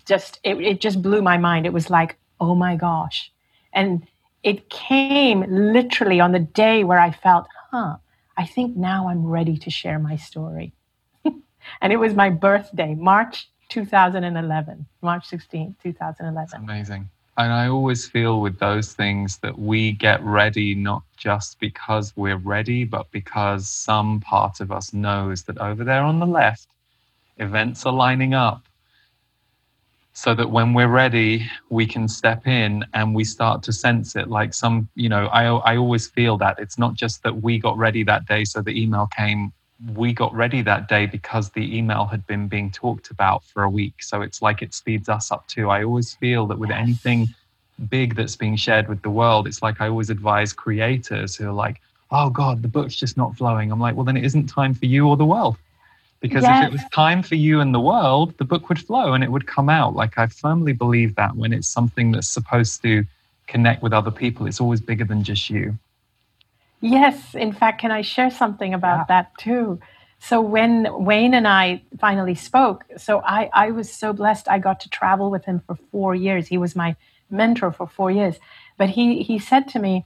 [0.06, 1.68] just, it, it just blew my mind.
[1.68, 3.32] It was like, oh my gosh.
[3.72, 4.08] And
[4.42, 7.98] it came literally on the day where I felt, huh,
[8.36, 10.74] I think now I'm ready to share my story.
[11.24, 16.34] and it was my birthday, March 2011, March 16, 2011.
[16.36, 21.60] That's amazing and I always feel with those things that we get ready not just
[21.60, 26.26] because we're ready, but because some part of us knows that over there on the
[26.26, 26.68] left,
[27.38, 28.64] events are lining up
[30.14, 34.30] so that when we're ready, we can step in and we start to sense it.
[34.30, 37.78] Like some, you know, I, I always feel that it's not just that we got
[37.78, 39.52] ready that day, so the email came
[39.94, 43.70] we got ready that day because the email had been being talked about for a
[43.70, 44.02] week.
[44.02, 45.70] So it's like it speeds us up too.
[45.70, 46.80] I always feel that with yes.
[46.80, 47.28] anything
[47.90, 51.54] big that's being shared with the world, it's like I always advise creators who are
[51.54, 53.72] like, oh God, the book's just not flowing.
[53.72, 55.58] I'm like, well, then it isn't time for you or the world.
[56.22, 56.64] Because yes.
[56.64, 59.32] if it was time for you and the world, the book would flow and it
[59.32, 59.94] would come out.
[59.94, 63.06] Like I firmly believe that when it's something that's supposed to
[63.48, 65.78] connect with other people, it's always bigger than just you.
[66.82, 69.06] Yes, in fact, can I share something about yeah.
[69.10, 69.80] that too?
[70.20, 74.80] So when Wayne and I finally spoke, so I, I was so blessed I got
[74.82, 76.48] to travel with him for four years.
[76.48, 76.96] He was my
[77.30, 78.36] mentor for four years.
[78.78, 80.06] But he, he said to me,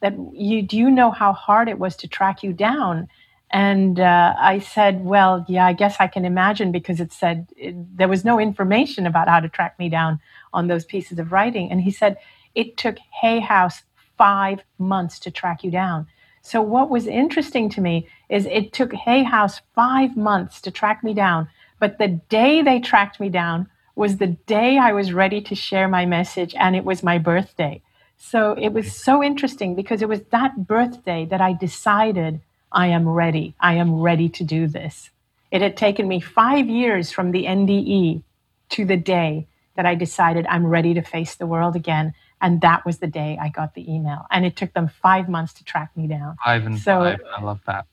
[0.00, 3.08] that you do you know how hard it was to track you down?
[3.52, 7.74] And uh, I said, well, yeah, I guess I can imagine because it said it,
[7.96, 10.20] there was no information about how to track me down
[10.52, 11.70] on those pieces of writing.
[11.70, 12.16] And he said,
[12.54, 13.82] it took Hay House
[14.20, 16.06] five months to track you down.
[16.42, 21.02] So, what was interesting to me is it took Hay House five months to track
[21.02, 21.48] me down.
[21.78, 23.66] But the day they tracked me down
[23.96, 27.80] was the day I was ready to share my message, and it was my birthday.
[28.18, 32.42] So, it was so interesting because it was that birthday that I decided
[32.72, 33.54] I am ready.
[33.58, 35.08] I am ready to do this.
[35.50, 38.22] It had taken me five years from the NDE
[38.70, 39.46] to the day
[39.76, 42.12] that I decided I'm ready to face the world again.
[42.40, 44.26] And that was the day I got the email.
[44.30, 46.36] And it took them five months to track me down.
[46.44, 47.20] Five and so, five.
[47.36, 47.86] I love that.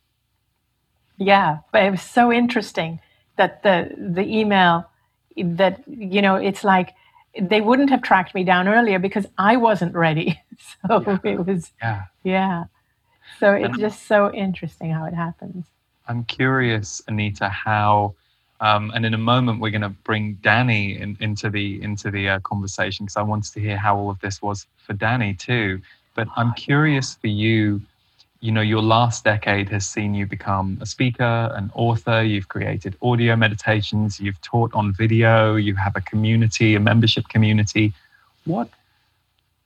[1.17, 2.99] Yeah, but it was so interesting
[3.37, 4.89] that the the email
[5.35, 6.93] that you know it's like
[7.39, 10.39] they wouldn't have tracked me down earlier because I wasn't ready.
[10.87, 11.19] So yeah.
[11.23, 12.01] it was yeah.
[12.23, 12.63] Yeah.
[13.39, 15.67] So it's and just so interesting how it happens.
[16.07, 18.15] I'm curious, Anita, how,
[18.59, 22.29] um, and in a moment we're going to bring Danny in, into the into the
[22.29, 25.81] uh, conversation because I wanted to hear how all of this was for Danny too.
[26.15, 27.81] But I'm curious for you.
[28.39, 32.21] You know, your last decade has seen you become a speaker, an author.
[32.21, 34.19] You've created audio meditations.
[34.19, 35.55] You've taught on video.
[35.55, 37.93] You have a community, a membership community.
[38.45, 38.69] What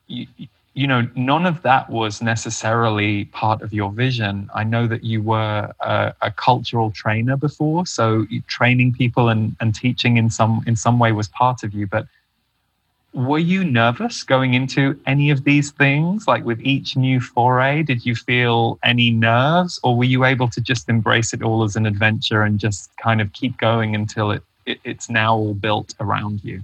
[0.07, 0.27] you,
[0.73, 4.49] you know, none of that was necessarily part of your vision.
[4.55, 9.75] I know that you were a, a, cultural trainer before, so training people and, and
[9.75, 11.87] teaching in some in some way was part of you.
[11.87, 12.07] But
[13.13, 16.25] were you nervous going into any of these things?
[16.25, 20.61] Like with each new foray, did you feel any nerves, or were you able to
[20.61, 24.43] just embrace it all as an adventure and just kind of keep going until it,
[24.65, 26.63] it it's now all built around you?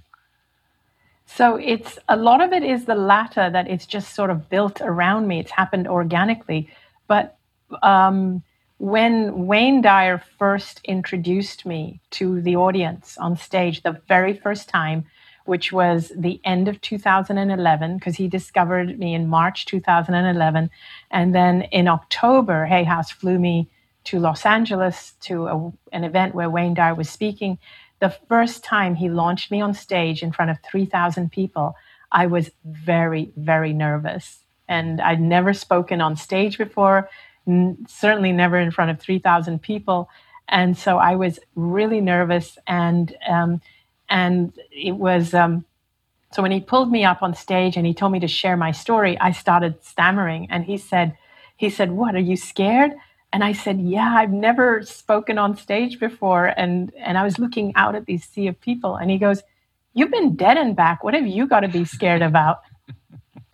[1.27, 4.81] So it's a lot of it is the latter that it's just sort of built
[4.81, 5.39] around me.
[5.39, 6.69] It's happened organically.
[7.07, 7.37] But
[7.83, 8.43] um,
[8.77, 15.05] when Wayne Dyer first introduced me to the audience on stage the very first time,
[15.45, 20.69] which was the end of 2011, because he discovered me in March 2011.
[21.11, 23.69] And then in October, Hay House flew me
[24.05, 27.57] to Los Angeles to a, an event where Wayne Dyer was speaking
[27.99, 31.75] the first time he launched me on stage in front of 3,000 people,
[32.11, 34.39] I was very, very nervous.
[34.67, 37.09] And I'd never spoken on stage before,
[37.47, 40.09] n- certainly never in front of 3,000 people.
[40.47, 42.57] And so I was really nervous.
[42.67, 43.61] And, um,
[44.09, 45.65] and it was, um,
[46.33, 48.71] so when he pulled me up on stage and he told me to share my
[48.71, 50.47] story, I started stammering.
[50.51, 51.17] And he said,
[51.55, 52.93] he said, What, are you scared?
[53.33, 57.73] And I said, "Yeah, I've never spoken on stage before." And and I was looking
[57.75, 59.43] out at these sea of people, and he goes,
[59.93, 61.03] "You've been dead and back.
[61.03, 62.61] What have you got to be scared about?"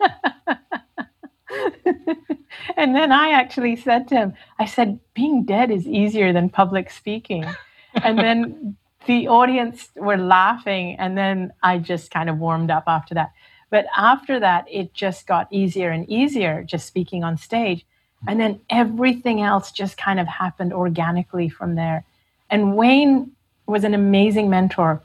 [2.76, 6.90] and then I actually said to him, I said, "Being dead is easier than public
[6.90, 7.44] speaking."
[7.94, 13.14] And then the audience were laughing, and then I just kind of warmed up after
[13.14, 13.32] that.
[13.70, 17.84] But after that, it just got easier and easier just speaking on stage.
[18.26, 22.04] And then everything else just kind of happened organically from there.
[22.50, 23.32] And Wayne
[23.66, 25.02] was an amazing mentor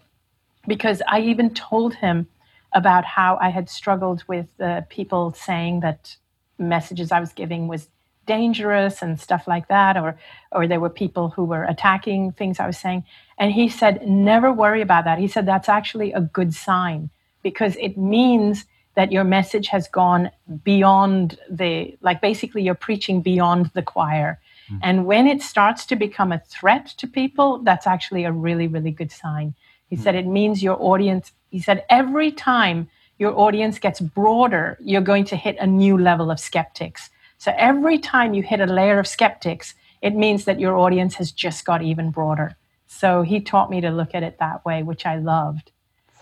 [0.68, 2.28] because I even told him
[2.74, 6.16] about how I had struggled with uh, people saying that
[6.58, 7.88] messages I was giving was
[8.26, 10.18] dangerous and stuff like that, or
[10.52, 13.04] or there were people who were attacking things I was saying.
[13.40, 15.18] And he said, never worry about that.
[15.18, 17.10] He said that's actually a good sign
[17.42, 18.66] because it means
[19.00, 20.30] that your message has gone
[20.66, 24.42] beyond the like basically you're preaching beyond the choir.
[24.70, 24.80] Mm.
[24.84, 28.92] and when it starts to become a threat to people that's actually a really really
[28.92, 29.56] good sign.
[29.92, 30.04] He mm.
[30.04, 32.90] said it means your audience he said every time
[33.24, 37.10] your audience gets broader you're going to hit a new level of skeptics.
[37.38, 41.32] So every time you hit a layer of skeptics it means that your audience has
[41.32, 42.50] just got even broader.
[42.88, 45.72] So he taught me to look at it that way which i loved.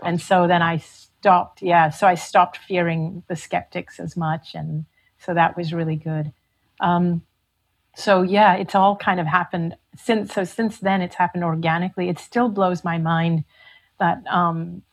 [0.04, 0.76] And so then i
[1.20, 1.89] stopped yeah.
[1.89, 4.86] So i stopped fearing the skeptics as much and
[5.20, 6.32] so that was really good.
[6.80, 7.24] Um,
[7.95, 12.09] so yeah it's all kind of happened since so since then it's happened organically.
[12.09, 13.43] It still blows my mind
[13.99, 14.84] that um,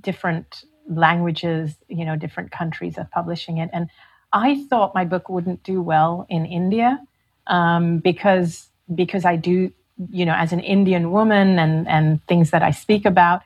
[0.00, 3.70] different languages you know different countries are publishing it.
[3.72, 3.88] And
[4.32, 7.00] i thought my book wouldn't do well in india
[7.46, 9.72] um, because because i do
[10.10, 13.42] you know as an indian woman and and things that i speak about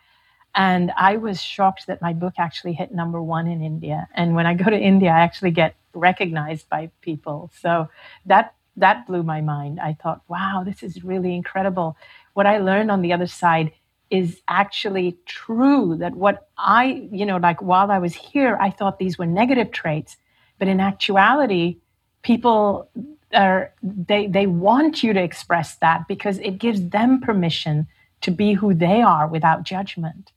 [0.56, 4.08] and I was shocked that my book actually hit number one in India.
[4.14, 7.50] And when I go to India, I actually get recognized by people.
[7.60, 7.88] So
[8.24, 9.80] that that blew my mind.
[9.80, 11.96] I thought, wow, this is really incredible.
[12.34, 13.72] What I learned on the other side
[14.10, 18.98] is actually true that what I, you know, like while I was here, I thought
[18.98, 20.16] these were negative traits.
[20.58, 21.78] But in actuality,
[22.22, 22.90] people
[23.34, 27.88] are they they want you to express that because it gives them permission
[28.22, 30.32] to be who they are without judgment.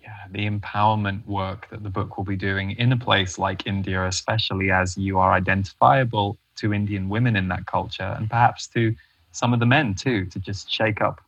[0.00, 4.06] Yeah, the empowerment work that the book will be doing in a place like India,
[4.06, 8.94] especially as you are identifiable to Indian women in that culture and perhaps to
[9.32, 11.20] some of the men too, to just shake up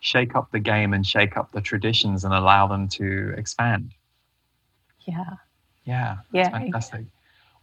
[0.00, 3.92] shake up the game and shake up the traditions and allow them to expand.
[5.06, 5.24] Yeah.
[5.84, 6.16] Yeah.
[6.32, 6.48] Yeah.
[6.50, 7.04] Fantastic.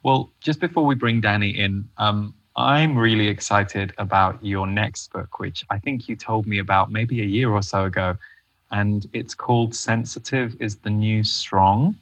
[0.04, 5.40] Well, just before we bring Danny in, um, I'm really excited about your next book,
[5.40, 8.18] which I think you told me about maybe a year or so ago.
[8.72, 11.96] And it's called Sensitive is the New Strong.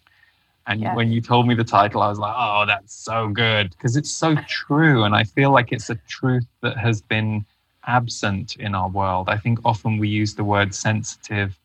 [0.68, 0.95] And yes.
[0.95, 4.11] when you told me the title, I was like, oh, that's so good because it's
[4.11, 5.03] so true.
[5.03, 7.45] And I feel like it's a truth that has been
[7.88, 9.30] absent in our world.
[9.30, 11.57] I think often we use the word sensitive.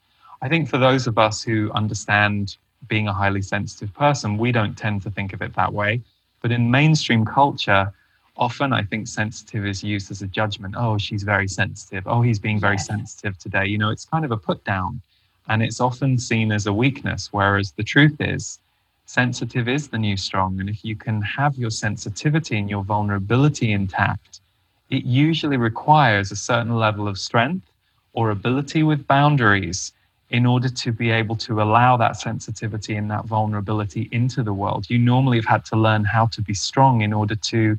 [0.43, 2.57] I think for those of us who understand
[2.89, 6.03] being a highly sensitive person, we don't tend to think of it that way.
[6.43, 7.93] But in mainstream culture,
[8.41, 10.75] often I think sensitive is used as a judgment.
[10.77, 12.05] Oh, she's very sensitive.
[12.07, 13.67] Oh, he's being very sensitive today.
[13.67, 15.01] You know, it's kind of a put down
[15.49, 17.29] and it's often seen as a weakness.
[17.33, 18.59] Whereas the truth is,
[19.05, 20.59] sensitive is the new strong.
[20.59, 24.41] And if you can have your sensitivity and your vulnerability intact,
[24.89, 27.67] it usually requires a certain level of strength
[28.15, 29.93] or ability with boundaries
[30.31, 34.89] in order to be able to allow that sensitivity and that vulnerability into the world.
[34.89, 37.79] You normally have had to learn how to be strong in order to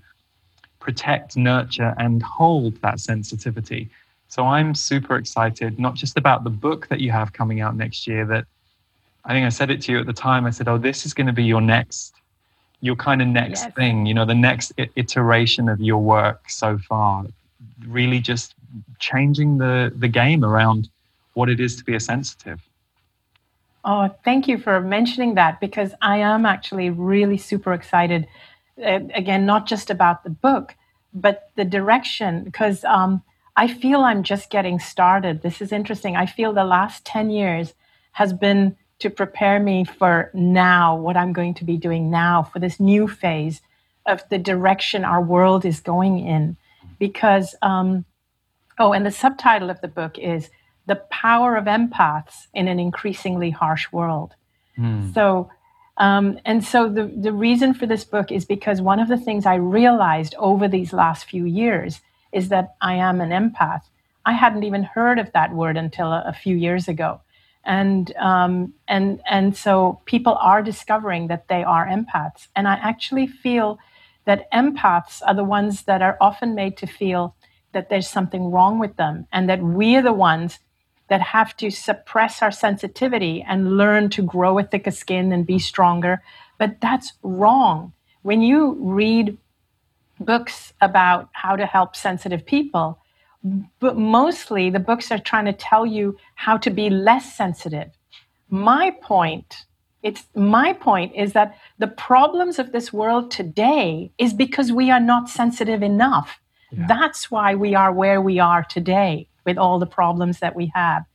[0.82, 3.90] protect, nurture, and hold that sensitivity.
[4.28, 8.08] So I'm super excited, not just about the book that you have coming out next
[8.08, 8.46] year, that
[9.24, 10.46] I think I said it to you at the time.
[10.46, 12.16] I said, Oh, this is going to be your next,
[12.82, 13.74] your kind of next yes.
[13.76, 17.26] thing, you know, the next iteration of your work so far.
[17.88, 18.56] Really just
[19.00, 20.90] changing the, the game around
[21.34, 22.60] what it is to be a sensitive.
[23.84, 28.28] Oh, thank you for mentioning that because I am actually really super excited
[28.78, 30.76] uh, again, not just about the book,
[31.14, 33.22] but the direction, because um,
[33.56, 35.42] I feel I'm just getting started.
[35.42, 36.16] This is interesting.
[36.16, 37.74] I feel the last 10 years
[38.14, 42.60] has been to prepare me for now, what I'm going to be doing now, for
[42.60, 43.62] this new phase
[44.06, 46.56] of the direction our world is going in.
[47.00, 48.06] Because, um,
[48.80, 50.50] oh, and the subtitle of the book is
[50.86, 54.36] The Power of Empaths in an Increasingly Harsh World.
[54.78, 55.14] Mm.
[55.14, 55.50] So,
[56.02, 59.46] um, and so the, the reason for this book is because one of the things
[59.46, 63.84] I realized over these last few years is that I am an empath.
[64.26, 67.22] I hadn't even heard of that word until a, a few years ago.
[67.64, 72.48] And, um, and, and so people are discovering that they are empaths.
[72.56, 73.78] And I actually feel
[74.26, 77.36] that empaths are the ones that are often made to feel
[77.74, 80.58] that there's something wrong with them and that we're the ones
[81.12, 85.60] that have to suppress our sensitivity and learn to grow a thicker skin and be
[85.60, 86.24] stronger.
[86.58, 87.92] But that's wrong.
[88.22, 89.38] When you read
[90.22, 92.98] books about how to help sensitive people,
[93.82, 97.90] but mostly the books are trying to tell you how to be less sensitive.
[98.50, 99.66] My point,
[100.04, 105.02] it's my point is that the problems of this world today is because we are
[105.02, 106.40] not sensitive enough.
[106.72, 106.86] Yeah.
[106.88, 111.06] That's why we are where we are today with all the problems that we have.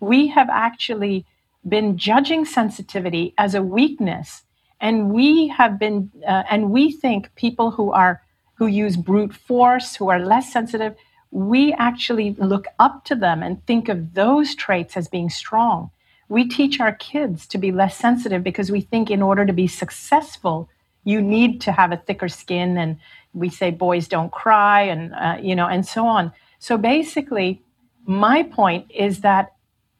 [0.00, 1.24] We have actually
[1.66, 4.42] been judging sensitivity as a weakness,
[4.80, 8.20] and we have been, uh, and we think people who are
[8.56, 10.94] who use brute force, who are less sensitive,
[11.30, 15.90] we actually look up to them and think of those traits as being strong.
[16.28, 19.66] We teach our kids to be less sensitive because we think in order to be
[19.66, 20.68] successful,
[21.02, 22.98] you need to have a thicker skin, and
[23.34, 26.32] we say boys don't cry, and uh, you know, and so on.
[26.60, 27.60] So basically,
[28.06, 29.52] my point is that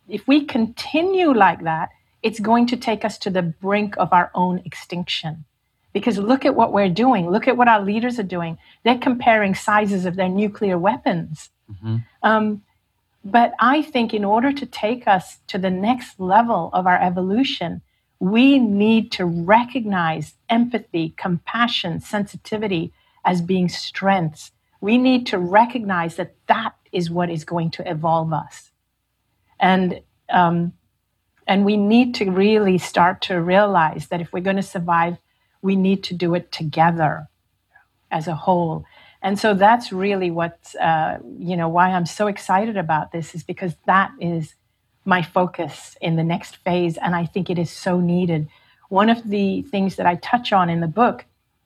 [0.09, 1.91] if we continue like that,
[2.23, 5.45] it's going to take us to the brink of our own extinction.
[5.93, 7.31] Because look at what we're doing.
[7.31, 8.59] Look at what our leaders are doing.
[8.83, 11.51] They're comparing sizes of their nuclear weapons.
[11.71, 11.97] Mm-hmm.
[12.23, 12.63] Um,
[13.25, 17.81] but I think in order to take us to the next level of our evolution,
[18.19, 22.93] we need to recognize empathy, compassion, sensitivity
[23.25, 24.51] as being strengths.
[24.81, 28.71] We need to recognize that that is what is going to evolve us
[29.61, 30.73] and um,
[31.47, 35.19] and we need to really start to realize that if we're going to survive,
[35.63, 37.29] we need to do it together
[38.11, 38.85] as a whole.
[39.23, 43.43] And so that's really what uh, you know why I'm so excited about this is
[43.43, 44.55] because that is
[45.07, 48.49] my focus in the next phase, and I think it is so needed.
[48.89, 51.25] One of the things that I touch on in the book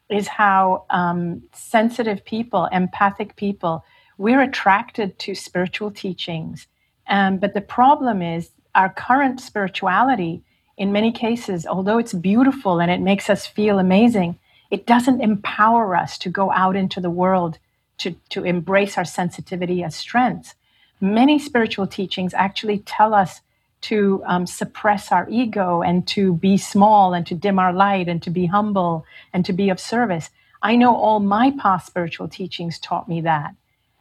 [0.08, 3.84] is how um, sensitive people, empathic people,
[4.18, 6.66] we're attracted to spiritual teachings
[7.08, 10.42] um, but the problem is our current spirituality,
[10.76, 14.38] in many cases, although it's beautiful and it makes us feel amazing,
[14.70, 17.58] It doesn't empower us to go out into the world
[17.98, 20.54] to, to embrace our sensitivity as strengths.
[21.00, 23.40] Many spiritual teachings actually tell us
[23.82, 28.22] to um, suppress our ego and to be small and to dim our light and
[28.22, 30.30] to be humble and to be of service.
[30.62, 33.54] I know all my past spiritual teachings taught me that.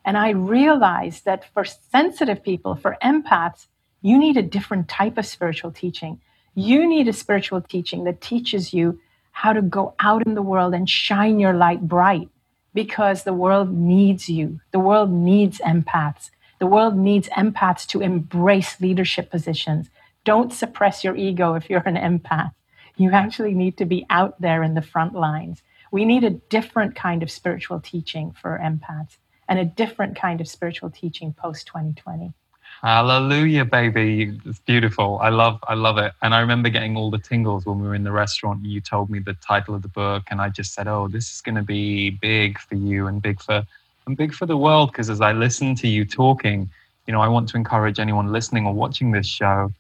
[0.08, 3.68] And I realized that for sensitive people, for empaths,
[4.02, 6.22] you need a different type of spiritual teaching.
[6.56, 9.02] You need a spiritual teaching that teaches you
[9.34, 12.30] how to go out in the world and shine your light bright
[12.74, 14.62] because the world needs you.
[14.72, 16.30] The world needs empaths.
[16.60, 19.90] The world needs empaths to embrace leadership positions.
[20.24, 22.54] Don't suppress your ego if you're an empath.
[22.96, 25.64] You actually need to be out there in the front lines.
[25.92, 29.18] We need a different kind of spiritual teaching for empaths
[29.48, 32.34] and a different kind of spiritual teaching post 2020.
[32.82, 34.40] Hallelujah, baby.
[34.46, 35.18] It's beautiful.
[35.20, 36.14] I love I love it.
[36.22, 38.62] And I remember getting all the tingles when we were in the restaurant.
[38.62, 41.34] And you told me the title of the book and I just said, "Oh, this
[41.34, 43.64] is going to be big for you and big for
[44.06, 46.70] and big for the world because as I listen to you talking,
[47.08, 49.72] you know, I want to encourage anyone listening or watching this show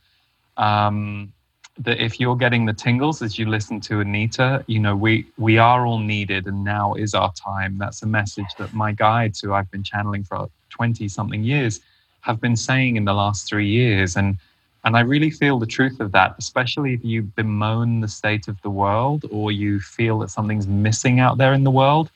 [0.58, 1.32] um,
[1.80, 5.58] that if you're getting the tingles as you listen to Anita, you know, we we
[5.58, 7.78] are all needed, and now is our time.
[7.78, 11.80] That's a message that my guides, who I've been channeling for twenty something years,
[12.22, 14.38] have been saying in the last three years, and
[14.84, 18.62] and I really feel the truth of that, especially if you bemoan the state of
[18.62, 22.10] the world or you feel that something's missing out there in the world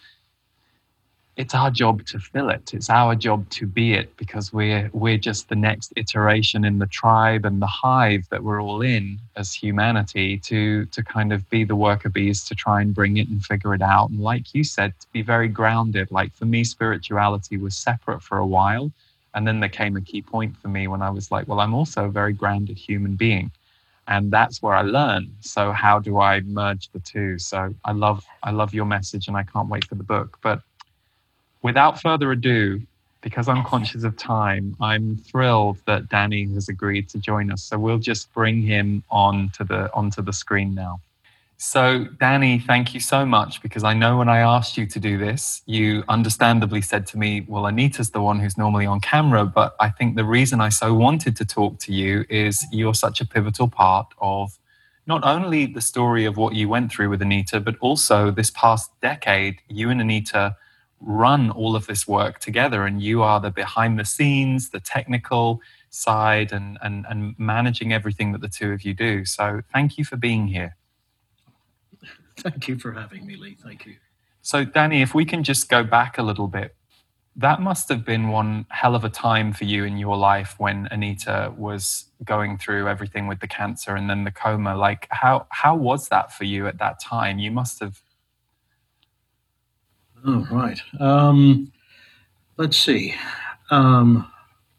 [1.38, 2.74] it's our job to fill it.
[2.74, 6.88] It's our job to be it because we're we're just the next iteration in the
[6.88, 11.64] tribe and the hive that we're all in as humanity to to kind of be
[11.64, 14.10] the worker bees to try and bring it and figure it out.
[14.10, 16.12] And like you said, to be very grounded.
[16.12, 18.92] Like for me, spirituality was separate for a while.
[19.34, 21.74] And then there came a key point for me when I was like, well, I'm
[21.74, 23.52] also a very grounded human being.
[24.08, 25.32] And that's where I learned.
[25.40, 27.40] So how do I merge the two?
[27.40, 30.38] So I love I love your message and I can't wait for the book.
[30.42, 30.62] But
[31.62, 32.82] without further ado,
[33.22, 37.64] because I'm conscious of time, I'm thrilled that Danny has agreed to join us.
[37.64, 41.00] So we'll just bring him on to the onto the screen now.
[41.58, 45.20] So Danny, thank you so much because I know when I asked you to do
[45.20, 49.76] this, you understandably said to me, "Well, Anita's the one who's normally on camera, but
[49.80, 53.28] I think the reason I so wanted to talk to you is you're such a
[53.28, 54.58] pivotal part of
[55.06, 58.90] not only the story of what you went through with Anita, but also this past
[59.02, 60.56] decade, you and Anita
[61.02, 65.62] run all of this work together and you are the behind the scenes the technical
[65.90, 69.26] side and, and and managing everything that the two of you do.
[69.26, 70.78] So thank you for being here.
[72.38, 73.58] Thank you for having me lee.
[73.62, 73.96] Thank you.
[74.42, 76.76] So danny if we can just go back a little bit
[77.36, 80.88] that must have been one hell of a time for you in your life when
[80.92, 84.76] anita was going through everything with the cancer and then the coma.
[84.76, 87.40] Like how how was that for you at that time?
[87.40, 88.02] You must have
[90.26, 90.80] Oh, right.
[91.00, 91.72] Um,
[92.58, 93.16] let's see.
[93.70, 94.32] Um,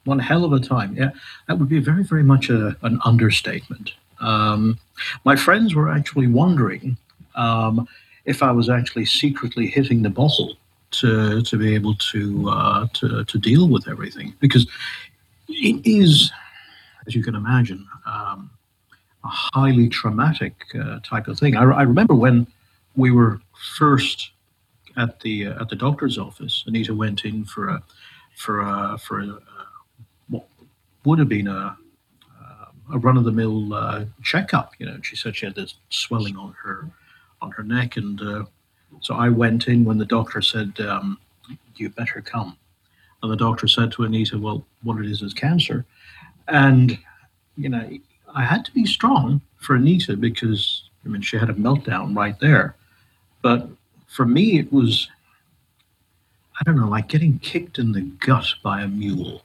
[0.05, 0.97] one hell of a time.
[0.97, 1.11] Yeah,
[1.49, 3.93] that would be very, very much a, an understatement.
[4.21, 4.79] Um,
[5.25, 6.97] my friends were actually wondering
[7.35, 7.89] um,
[8.25, 10.57] if I was actually secretly hitting the bottle
[10.93, 14.67] to to be able to uh, to to deal with everything because
[15.49, 16.31] it is,
[17.07, 18.51] as you can imagine, um,
[19.25, 21.57] a highly traumatic uh, type of thing.
[21.57, 22.47] I, I remember when
[22.97, 23.41] we were
[23.77, 24.31] first
[24.97, 26.65] at the uh, at the doctor's office.
[26.67, 27.83] Anita went in for a
[28.37, 29.39] for a for a,
[30.29, 30.47] what
[31.05, 31.77] would have been a
[32.93, 34.73] a run of the mill uh, checkup.
[34.79, 36.89] You know, she said she had this swelling on her
[37.41, 38.45] on her neck, and uh,
[39.01, 41.19] so I went in when the doctor said, um,
[41.77, 42.57] "You better come."
[43.23, 45.85] And the doctor said to Anita, "Well, what it is is cancer,"
[46.49, 46.99] and
[47.57, 47.89] you know,
[48.35, 52.39] I had to be strong for Anita because I mean she had a meltdown right
[52.41, 52.77] there,
[53.43, 53.69] but
[54.13, 55.09] for me, it was,
[56.61, 59.43] I don't know, like getting kicked in the gut by a mule.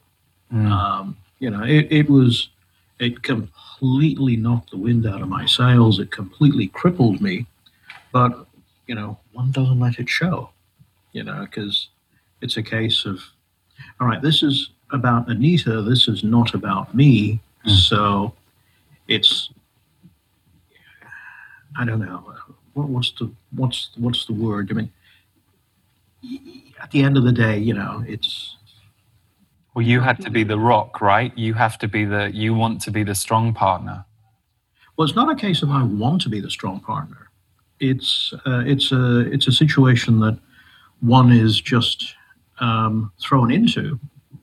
[0.52, 0.70] Mm.
[0.70, 2.50] Um, you know, it, it was,
[2.98, 5.98] it completely knocked the wind out of my sails.
[5.98, 7.46] It completely crippled me.
[8.12, 8.46] But,
[8.86, 10.50] you know, one doesn't let it show,
[11.12, 11.88] you know, because
[12.42, 13.20] it's a case of,
[14.00, 15.80] all right, this is about Anita.
[15.80, 17.40] This is not about me.
[17.66, 17.70] Mm.
[17.70, 18.34] So
[19.06, 19.50] it's,
[21.78, 22.34] I don't know
[22.78, 24.70] what, what's the what's what's the word?
[24.70, 24.92] I mean,
[26.80, 28.54] at the end of the day, you know, it's.
[29.74, 31.36] Well, you had to be the rock, right?
[31.36, 32.30] You have to be the.
[32.32, 34.04] You want to be the strong partner.
[34.96, 37.30] Well, it's not a case of I want to be the strong partner.
[37.80, 40.38] It's uh, it's a it's a situation that
[41.00, 42.14] one is just
[42.60, 43.98] um, thrown into,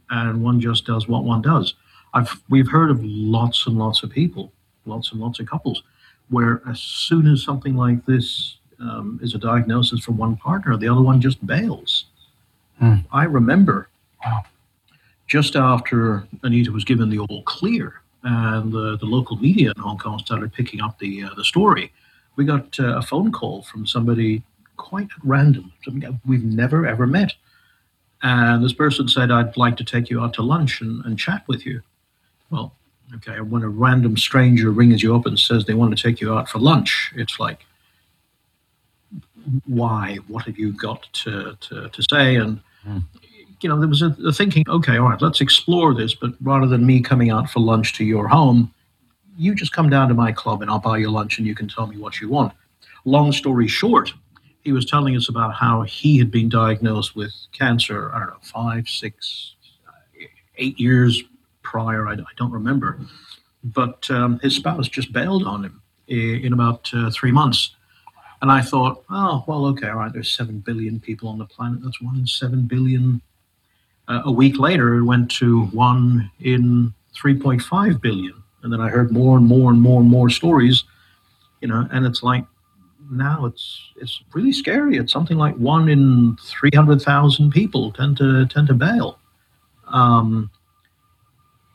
[0.09, 1.73] and one just does what one does.
[2.13, 4.51] I've we've heard of lots and lots of people,
[4.85, 5.83] lots and lots of couples
[6.29, 10.87] where as soon as something like this um, is a diagnosis from one partner, the
[10.87, 12.05] other one just bails.
[12.79, 12.95] Hmm.
[13.11, 13.87] I remember
[14.25, 14.43] Wow.
[15.27, 19.97] just after Anita was given the all clear and the, the local media in Hong
[19.99, 21.91] Kong started picking up the, uh, the story,
[22.35, 24.41] we got uh, a phone call from somebody
[24.77, 25.71] quite at random,
[26.25, 27.33] we've never ever met.
[28.23, 31.43] And this person said, I'd like to take you out to lunch and, and chat
[31.47, 31.81] with you.
[32.49, 32.73] Well,
[33.15, 36.33] okay, when a random stranger rings you up and says they want to take you
[36.33, 37.65] out for lunch, it's like,
[39.65, 40.17] why?
[40.27, 42.35] What have you got to, to, to say?
[42.35, 43.03] And, Mm.
[43.61, 46.67] you know, there was a, a thinking, okay, all right, let's explore this, but rather
[46.67, 48.71] than me coming out for lunch to your home,
[49.37, 51.67] you just come down to my club and I'll buy you lunch and you can
[51.67, 52.53] tell me what you want.
[53.05, 54.13] Long story short,
[54.61, 58.35] he was telling us about how he had been diagnosed with cancer, I don't know,
[58.41, 59.55] five, six,
[60.57, 61.23] eight years
[61.75, 62.97] prior, I, I don't remember.
[63.65, 67.75] But um, his spouse just bailed on him in about uh, three months.
[68.41, 71.83] And I thought, oh, well, okay, all right, there's 7 billion people on the planet.
[71.83, 73.21] That's one in 7 billion.
[74.07, 78.41] Uh, a week later, it went to one in 3.5 billion.
[78.63, 80.85] And then I heard more and more and more and more stories,
[81.59, 82.45] you know, and it's like,
[83.11, 84.97] now it's it's really scary.
[84.97, 89.19] It's something like one in three hundred thousand people tend to tend to bail.
[89.85, 90.49] Um,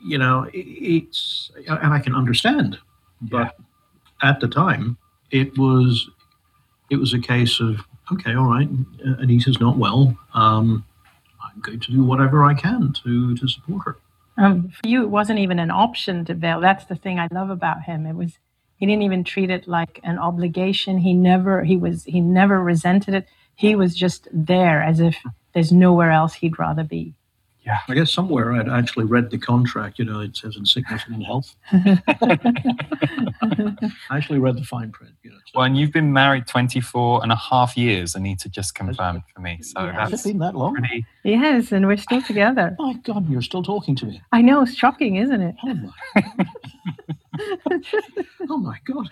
[0.03, 2.79] you know, it, it's and I can understand,
[3.23, 3.57] but
[4.23, 4.97] at the time,
[5.31, 6.09] it was
[6.91, 7.81] it was a case of
[8.13, 8.69] okay, all right,
[9.21, 10.17] Anita's not well.
[10.35, 10.85] Um,
[11.43, 13.97] I'm going to do whatever I can to to support her.
[14.37, 16.61] Um, for you, it wasn't even an option to bail.
[16.61, 18.07] That's the thing I love about him.
[18.07, 18.39] It was
[18.77, 20.99] he didn't even treat it like an obligation.
[20.99, 23.27] He never he was he never resented it.
[23.55, 25.17] He was just there as if
[25.53, 27.15] there's nowhere else he'd rather be.
[27.89, 29.99] I guess somewhere I'd actually read the contract.
[29.99, 31.55] You know, it says in sickness and in health.
[31.73, 31.99] I
[34.11, 35.15] actually read the fine print.
[35.23, 38.75] You know, so- Well, and you've been married 24 and a half years, Anita just
[38.75, 39.59] confirmed for me.
[39.63, 39.93] So Yeah.
[39.93, 40.75] Has it that's been that long?
[40.75, 41.05] pretty.
[41.25, 42.77] yes, and we're still together.
[42.79, 44.21] My God, you're still talking to me.
[44.33, 45.55] I know, it's shocking, isn't it?
[45.65, 46.23] Oh my.
[48.49, 49.09] oh my God.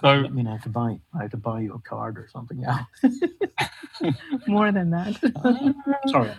[0.00, 0.98] So, I mean, I have to buy.
[1.14, 2.88] I have to buy you a card or something now.
[4.46, 5.16] More than that.
[6.06, 6.32] Sorry.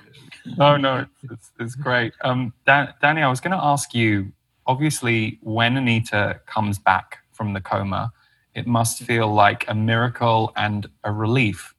[0.57, 2.13] no, no, it's, it's, it's great.
[2.22, 4.32] Um, Dan, Danny, I was going to ask you
[4.67, 8.11] obviously, when Anita comes back from the coma,
[8.53, 11.74] it must feel like a miracle and a relief.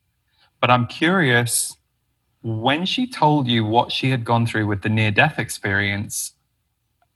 [0.61, 1.76] But I'm curious
[2.43, 6.32] when she told you what she had gone through with the near death experience,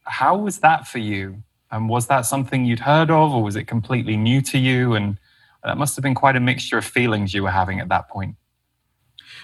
[0.06, 1.42] how was that for you?
[1.70, 4.94] And was that something you'd heard of, or was it completely new to you?
[4.94, 5.18] And
[5.64, 8.36] that must have been quite a mixture of feelings you were having at that point.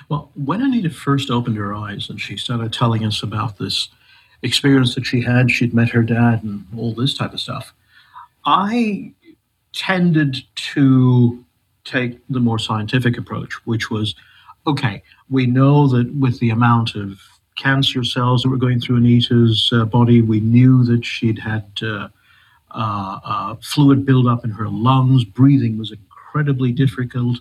[0.08, 3.88] Well, when Anita first opened her eyes and she started telling us about this
[4.42, 7.74] experience that she had, she'd met her dad and all this type of stuff,
[8.44, 9.12] I
[9.72, 11.44] tended to
[11.84, 14.14] take the more scientific approach, which was
[14.66, 17.20] okay, we know that with the amount of
[17.56, 22.08] cancer cells that were going through Anita's uh, body, we knew that she'd had uh,
[22.70, 27.38] uh, uh, fluid buildup in her lungs, breathing was incredibly difficult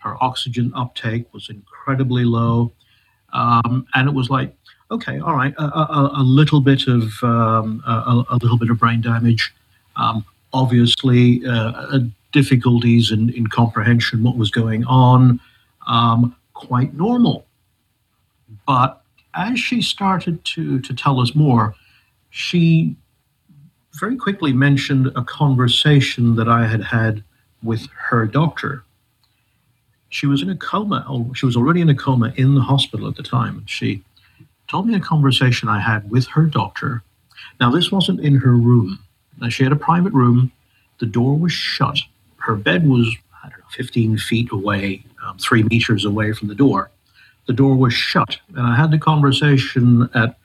[0.00, 2.72] her oxygen uptake was incredibly low.
[3.32, 4.54] Um, and it was like,
[4.90, 8.78] okay, all right, a, a, a little bit of um, a, a, little bit of
[8.78, 9.54] brain damage.
[9.96, 12.00] Um, obviously, uh,
[12.32, 15.38] difficulties in, in comprehension what was going on.
[15.86, 17.46] Um, quite normal.
[18.66, 18.99] But
[19.34, 21.74] as she started to to tell us more,
[22.30, 22.96] she
[23.98, 27.22] very quickly mentioned a conversation that I had had
[27.62, 28.84] with her doctor
[30.10, 31.06] she was in a coma.
[31.34, 33.64] She was already in a coma in the hospital at the time.
[33.66, 34.02] She
[34.68, 37.02] told me a conversation I had with her doctor.
[37.60, 38.98] Now, this wasn't in her room.
[39.40, 40.52] Now, she had a private room.
[40.98, 41.98] The door was shut.
[42.38, 43.08] Her bed was,
[43.42, 46.90] I don't know, 15 feet away, um, three meters away from the door.
[47.46, 48.38] The door was shut.
[48.54, 50.36] And I had the conversation at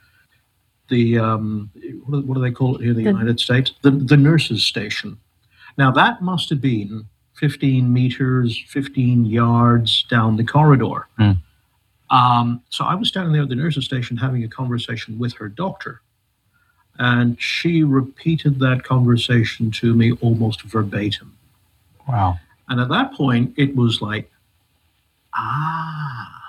[0.89, 1.69] the, um,
[2.05, 3.73] what, do, what do they call it here in the, The- United States?
[3.81, 5.17] The, the nurse's station.
[5.77, 11.07] Now, that must have been 15 meters, 15 yards down the corridor.
[11.17, 11.31] Hmm.
[12.09, 15.49] Um, so I was standing there at the nurse's station having a conversation with her
[15.49, 16.01] doctor.
[16.97, 21.35] And she repeated that conversation to me almost verbatim.
[22.07, 22.39] Wow.
[22.69, 24.31] And at that point, it was like,
[25.33, 26.44] ah,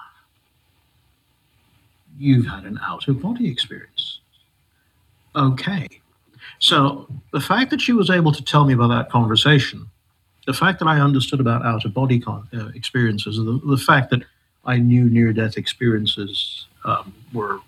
[2.19, 4.21] you've had an out of body experience.
[5.35, 5.89] Okay.
[6.59, 9.87] So the fact that she was able to tell me about that conversation,
[10.47, 14.11] the fact that I understood about out of body con- uh, experiences, the, the fact
[14.11, 14.23] that
[14.65, 17.61] I knew near death experiences um, were,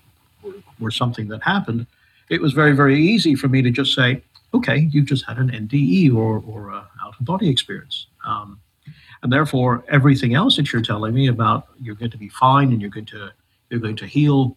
[0.42, 1.86] were were something that happened,
[2.28, 4.22] it was very very easy for me to just say,
[4.55, 8.07] okay, you've just had an NDE or or out of body experience.
[8.24, 8.61] Um,
[9.22, 12.80] and therefore everything else that you're telling me about you're going to be fine and
[12.80, 13.32] you're going to
[13.70, 14.56] you're going to heal.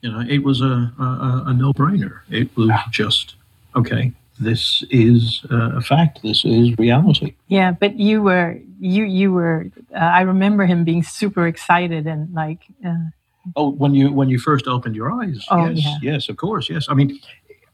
[0.00, 2.20] You know, it was a a, a no brainer.
[2.30, 3.34] It was just
[3.74, 4.12] okay.
[4.40, 6.20] This is a fact.
[6.22, 7.34] This is reality.
[7.48, 9.66] Yeah, but you were you you were.
[9.92, 12.62] Uh, I remember him being super excited and like.
[12.86, 13.10] Uh,
[13.56, 15.44] oh, when you when you first opened your eyes.
[15.50, 16.12] Oh, yes, yeah.
[16.12, 16.86] yes, of course, yes.
[16.88, 17.18] I mean,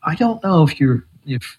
[0.03, 1.59] I don't know if you're if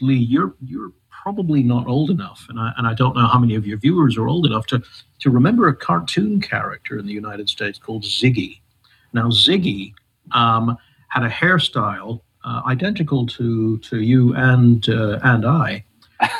[0.00, 0.92] Lee, you're you're
[1.26, 4.16] probably not old enough, and I and I don't know how many of your viewers
[4.16, 4.80] are old enough to
[5.18, 8.60] to remember a cartoon character in the United States called Ziggy.
[9.12, 9.92] Now, Ziggy
[10.30, 15.84] um, had a hairstyle uh, identical to to you and uh, and I.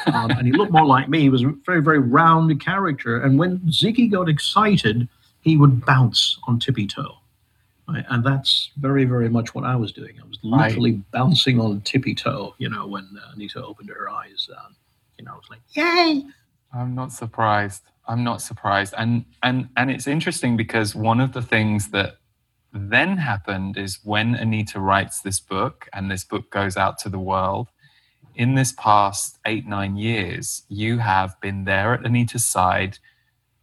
[0.06, 1.20] Um, and he looked more like me.
[1.20, 3.20] He was a very, very round character.
[3.20, 5.08] And when Ziggy got excited,
[5.40, 7.16] he would bounce on tippy toe.
[7.88, 8.04] Right?
[8.08, 10.16] And that's very, very much what I was doing.
[10.20, 11.10] I was literally right.
[11.12, 14.48] bouncing on tippy toe, you know, when uh, Anita opened her eyes.
[14.56, 14.74] Um,
[15.18, 16.24] you know, I was like, yay!
[16.74, 17.82] I'm not surprised.
[18.08, 18.94] I'm not surprised.
[18.98, 22.16] And and and it's interesting because one of the things that
[22.72, 27.18] then happened is when Anita writes this book and this book goes out to the
[27.18, 27.68] world,
[28.34, 32.98] in this past eight, nine years, you have been there at Anita's side,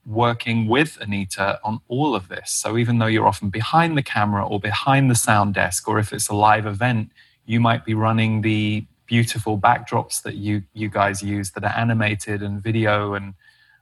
[0.06, 2.51] working with Anita on all of this.
[2.51, 6.12] So even though you're often behind the camera or behind the sound desk, or if
[6.12, 7.12] it's a live event,
[7.45, 12.41] you might be running the beautiful backdrops that you you guys use that are animated
[12.41, 13.34] and video and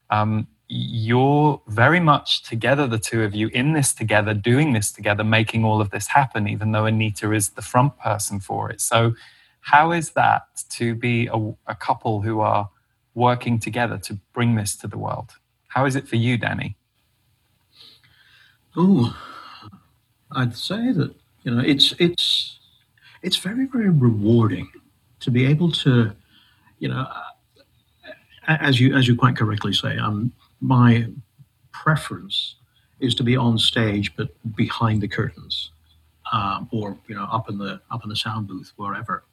[0.09, 5.23] um, you're very much together, the two of you, in this together, doing this together,
[5.23, 8.79] making all of this happen, even though Anita is the front person for it.
[8.79, 9.13] So,
[9.59, 12.69] how is that to be a, a couple who are
[13.13, 15.33] working together to bring this to the world?
[15.71, 16.75] How is it for you, Danny?
[18.75, 19.17] Oh,
[20.33, 22.59] I'd say that you know it's it's
[23.21, 24.69] it's very very rewarding
[25.21, 26.11] to be able to,
[26.79, 27.07] you know,
[28.47, 31.07] as you as you quite correctly say, um, my
[31.71, 32.55] preference
[32.99, 35.71] is to be on stage, but behind the curtains,
[36.33, 39.23] um, or you know, up in the up in the sound booth, wherever.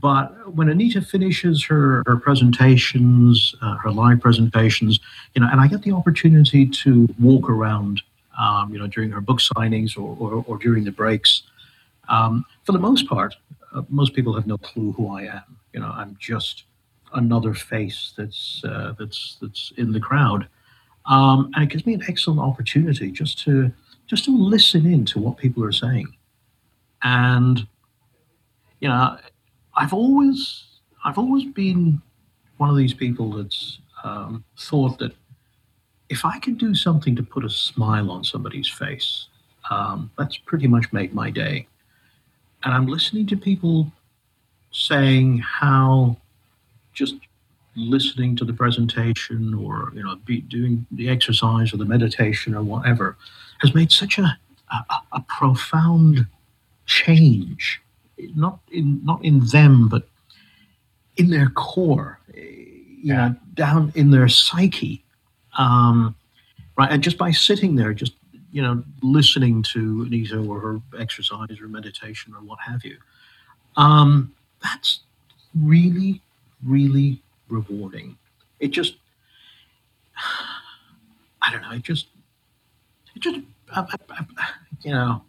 [0.00, 5.00] But when Anita finishes her, her presentations, uh, her live presentations,
[5.34, 8.00] you know, and I get the opportunity to walk around,
[8.40, 11.42] um, you know, during her book signings or, or, or during the breaks,
[12.08, 13.34] um, for the most part,
[13.74, 15.58] uh, most people have no clue who I am.
[15.74, 16.64] You know, I'm just
[17.14, 20.48] another face that's uh, that's that's in the crowd,
[21.06, 23.72] um, and it gives me an excellent opportunity just to
[24.06, 26.14] just to listen in to what people are saying,
[27.02, 27.66] and
[28.80, 29.16] you know,
[29.74, 30.64] I've always
[31.04, 32.00] I've always been
[32.58, 35.14] one of these people that's um, thought that
[36.08, 39.28] if I can do something to put a smile on somebody's face,
[39.70, 41.66] um, that's pretty much made my day.
[42.64, 43.90] And I'm listening to people
[44.70, 46.16] saying how
[46.92, 47.14] just
[47.74, 50.16] listening to the presentation or you know
[50.48, 53.16] doing the exercise or the meditation or whatever
[53.60, 54.38] has made such a,
[54.70, 56.26] a, a profound
[56.86, 57.80] change
[58.34, 60.08] not in not in them but
[61.16, 63.28] in their core you yeah.
[63.28, 65.04] know down in their psyche
[65.58, 66.14] um,
[66.76, 68.14] right and just by sitting there just
[68.52, 72.96] you know listening to Anita or her exercise or meditation or what have you
[73.76, 75.00] um, that's
[75.54, 76.20] really
[76.64, 78.16] really rewarding.
[78.60, 78.96] It just,
[81.42, 82.06] I don't know, it just,
[83.14, 83.40] it just,
[83.74, 84.24] uh, uh, uh,
[84.82, 85.22] you know,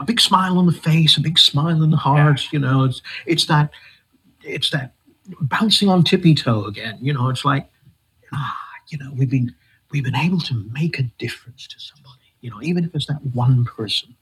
[0.00, 2.52] a big smile on the face, a big smile in the heart.
[2.52, 3.70] You know, it's it's that,
[4.42, 4.94] it's that
[5.42, 6.98] bouncing on tippy toe again.
[7.00, 7.70] You know, it's like,
[8.32, 9.54] ah, you know, we've been
[9.90, 12.16] we've been able to make a difference to somebody.
[12.40, 14.16] You know, even if it's that one person.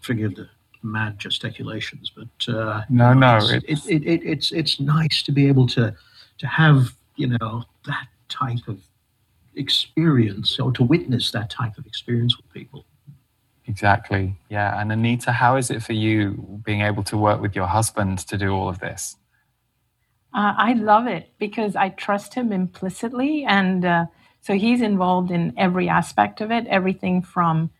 [0.00, 0.48] Forgive the
[0.82, 5.46] mad gesticulations, but uh, no, no, it's, it, it, it, it's it's nice to be
[5.46, 5.94] able to
[6.38, 8.78] to have you know that type of
[9.56, 12.86] experience or to witness that type of experience with people.
[13.70, 14.36] Exactly.
[14.50, 14.80] Yeah.
[14.80, 18.38] And Anita, how is it for you being able to work with your husband to
[18.38, 19.16] do all of this?
[20.34, 23.44] Uh, I love it because I trust him implicitly.
[23.44, 24.06] And uh,
[24.42, 27.70] so he's involved in every aspect of it, everything from,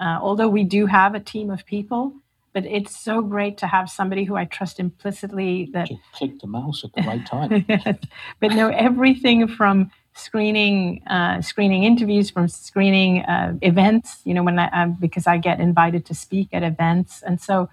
[0.00, 2.14] uh, although we do have a team of people,
[2.54, 6.48] but it's so great to have somebody who I trust implicitly that Just click the
[6.48, 7.64] mouse at the right time.
[7.68, 7.96] yes.
[8.40, 14.20] But no, everything from screening uh, screening interviews, from screening uh, events.
[14.24, 17.68] You know, when I uh, because I get invited to speak at events, and so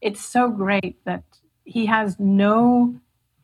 [0.00, 1.24] it's so great that
[1.64, 2.94] he has no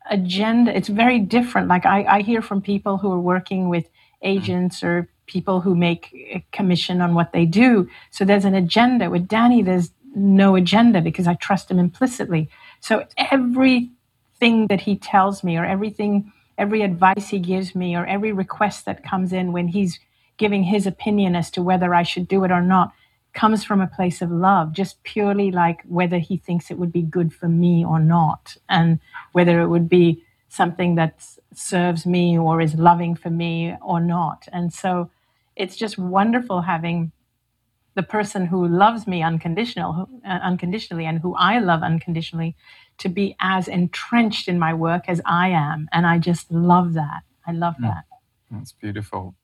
[0.09, 0.75] agenda.
[0.75, 1.67] It's very different.
[1.67, 3.89] Like I, I hear from people who are working with
[4.21, 7.89] agents or people who make a commission on what they do.
[8.11, 9.09] So there's an agenda.
[9.09, 12.49] With Danny, there's no agenda because I trust him implicitly.
[12.79, 18.31] So everything that he tells me or everything every advice he gives me or every
[18.31, 19.99] request that comes in when he's
[20.37, 22.93] giving his opinion as to whether I should do it or not
[23.33, 27.01] comes from a place of love, just purely like whether he thinks it would be
[27.01, 28.99] good for me or not, and
[29.31, 34.47] whether it would be something that serves me or is loving for me or not.
[34.53, 35.09] And so
[35.55, 37.11] it's just wonderful having
[37.95, 42.55] the person who loves me unconditional, uh, unconditionally and who I love unconditionally
[42.99, 45.87] to be as entrenched in my work as I am.
[45.91, 47.21] And I just love that.
[47.45, 47.83] I love mm.
[47.83, 48.03] that.
[48.51, 49.35] That's beautiful.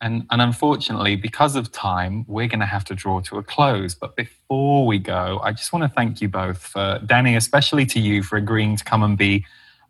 [0.00, 3.94] And, and unfortunately, because of time, we're going to have to draw to a close.
[3.94, 8.00] But before we go, I just want to thank you both for, Danny, especially to
[8.00, 9.44] you for agreeing to come and be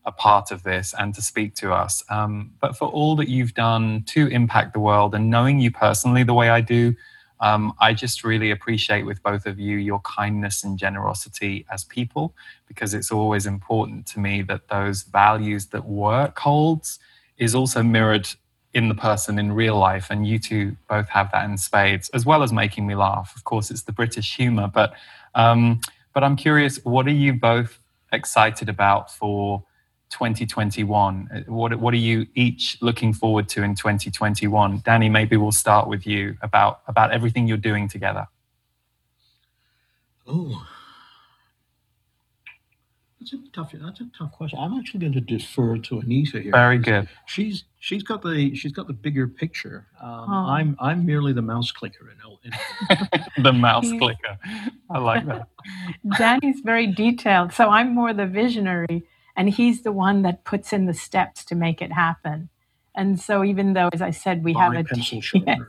[0.05, 2.05] a part of this and to speak to us.
[2.11, 6.25] Um, but for all that you've done to impact the world and knowing you personally
[6.25, 6.95] the way I do,
[7.43, 12.35] um, I just really appreciate with both of you your kindness and generosity as people,
[12.67, 17.01] because it's always important to me that those values that work holds
[17.37, 18.29] is also mirrored
[18.73, 20.07] in the person in real life.
[20.09, 23.35] And you two both have that in spades, as well as making me laugh.
[23.37, 24.95] Of course, it's the British humor, but
[25.35, 25.81] um,
[26.15, 27.79] but I'm curious, what are you both
[28.13, 29.65] excited about for
[30.13, 31.45] 2021?
[31.49, 34.83] What what are you each looking forward to in 2021?
[34.85, 38.27] Danny, maybe we'll start with you about about everything you're doing together.
[40.27, 40.67] Oh,
[43.23, 43.73] that's a tough.
[43.73, 44.59] That's a tough question.
[44.59, 46.53] I'm actually going to defer to Anita here.
[46.53, 47.09] Very good.
[47.27, 49.87] She's she's got the she's got the bigger picture.
[50.01, 50.47] Um, oh.
[50.49, 52.11] I'm I'm merely the mouse clicker.
[52.11, 54.39] In, in the mouse clicker.
[54.91, 55.47] I like that.
[56.19, 59.05] Danny's very detailed, so I'm more the visionary,
[59.37, 62.49] and he's the one that puts in the steps to make it happen.
[62.95, 65.61] And so, even though, as I said, we have a pencil yes,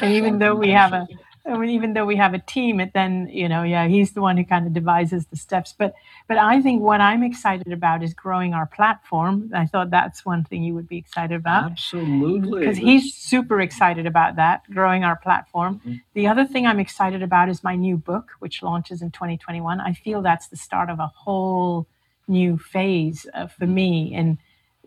[0.00, 1.06] and even though we have a
[1.44, 4.20] I mean, even though we have a team, it then you know, yeah, he's the
[4.20, 5.74] one who kind of devises the steps.
[5.76, 5.94] But
[6.28, 9.50] but I think what I'm excited about is growing our platform.
[9.52, 11.72] I thought that's one thing you would be excited about.
[11.72, 15.80] Absolutely, because he's super excited about that, growing our platform.
[15.80, 15.94] Mm-hmm.
[16.14, 19.80] The other thing I'm excited about is my new book, which launches in 2021.
[19.80, 21.88] I feel that's the start of a whole
[22.28, 24.38] new phase uh, for me in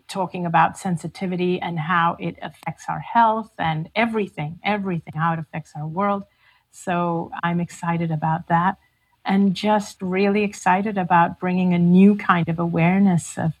[0.08, 5.72] talking about sensitivity and how it affects our health and everything, everything, how it affects
[5.76, 6.24] our world.
[6.70, 8.78] So I'm excited about that
[9.24, 13.54] and just really excited about bringing a new kind of awareness of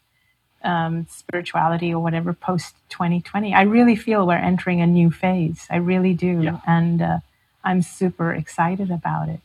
[0.62, 3.52] um, spirituality or whatever post 2020.
[3.54, 5.66] I really feel we're entering a new phase.
[5.70, 6.42] I really do.
[6.42, 6.60] Yeah.
[6.66, 7.18] And uh,
[7.64, 9.40] I'm super excited about it.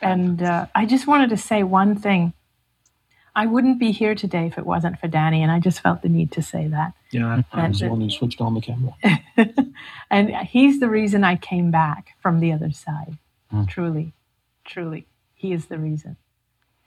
[0.00, 2.32] And uh, I just wanted to say one thing
[3.34, 6.08] I wouldn't be here today if it wasn't for Danny, and I just felt the
[6.08, 6.92] need to say that.
[7.10, 8.94] Yeah, I was the one who switched on the camera.
[10.10, 13.16] and he's the reason I came back from the other side.
[13.52, 13.68] Mm.
[13.68, 14.12] Truly,
[14.64, 16.16] truly, he is the reason.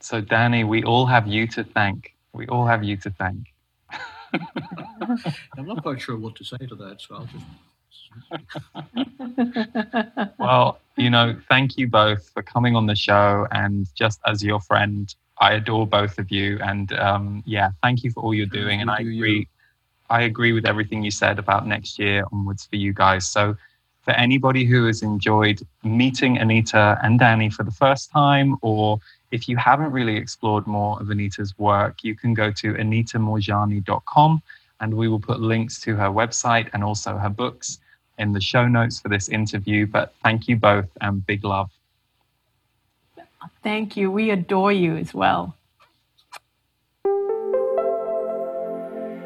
[0.00, 2.14] So, Danny, we all have you to thank.
[2.32, 3.52] We all have you to thank.
[4.32, 7.44] I'm not quite sure what to say to that, so I'll just.
[10.38, 14.60] well, you know, thank you both for coming on the show and just as your
[14.60, 18.80] friend I adore both of you, and um, yeah, thank you for all you're doing.
[18.80, 19.48] And I agree,
[20.08, 23.26] I agree with everything you said about next year onwards for you guys.
[23.26, 23.56] So,
[24.02, 28.98] for anybody who has enjoyed meeting Anita and Danny for the first time, or
[29.30, 34.42] if you haven't really explored more of Anita's work, you can go to anitamoorjani.com,
[34.80, 37.78] and we will put links to her website and also her books
[38.18, 39.86] in the show notes for this interview.
[39.86, 41.75] But thank you both, and big love.
[43.62, 44.10] Thank you.
[44.10, 45.54] We adore you as well.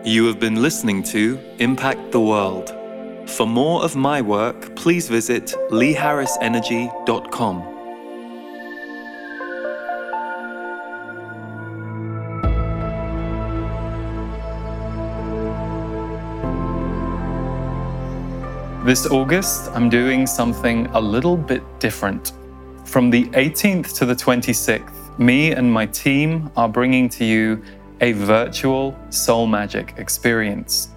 [0.04, 2.74] You have been listening to Impact the World.
[3.28, 7.76] For more of my work, please visit leeharrisenergy.com.
[18.86, 22.32] This August, I'm doing something a little bit different.
[22.91, 27.62] From the 18th to the 26th, me and my team are bringing to you
[28.01, 30.88] a virtual Soul Magic experience.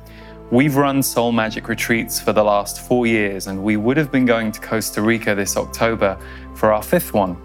[0.50, 4.26] We've run Soul Magic retreats for the last four years, and we would have been
[4.26, 6.18] going to Costa Rica this October
[6.56, 7.38] for our fifth one.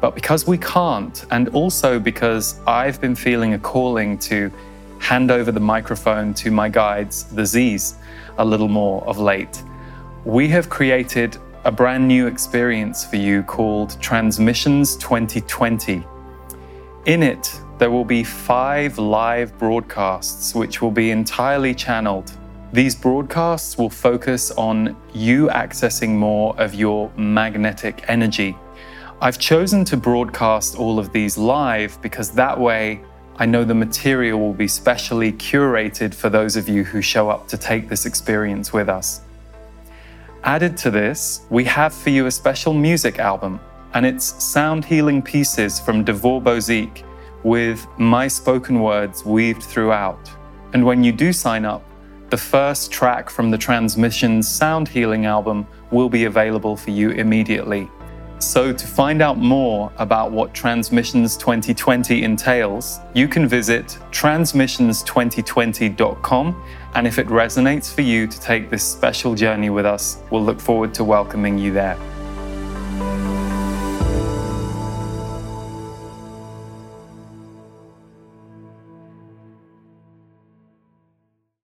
[0.00, 4.50] But because we can't, and also because I've been feeling a calling to
[4.98, 7.96] hand over the microphone to my guides, the Z's,
[8.38, 9.62] a little more of late,
[10.24, 16.02] we have created a brand new experience for you called Transmissions 2020.
[17.04, 22.32] In it, there will be five live broadcasts which will be entirely channeled.
[22.72, 28.56] These broadcasts will focus on you accessing more of your magnetic energy.
[29.20, 33.02] I've chosen to broadcast all of these live because that way
[33.36, 37.48] I know the material will be specially curated for those of you who show up
[37.48, 39.20] to take this experience with us.
[40.44, 43.60] Added to this, we have for you a special music album,
[43.92, 47.04] and it's sound healing pieces from Devor Bozik
[47.44, 50.30] with my spoken words weaved throughout.
[50.72, 51.84] And when you do sign up,
[52.30, 57.90] the first track from the Transmissions Sound Healing album will be available for you immediately.
[58.38, 66.64] So, to find out more about what Transmissions 2020 entails, you can visit transmissions2020.com.
[66.94, 70.60] And if it resonates for you to take this special journey with us, we'll look
[70.60, 71.96] forward to welcoming you there.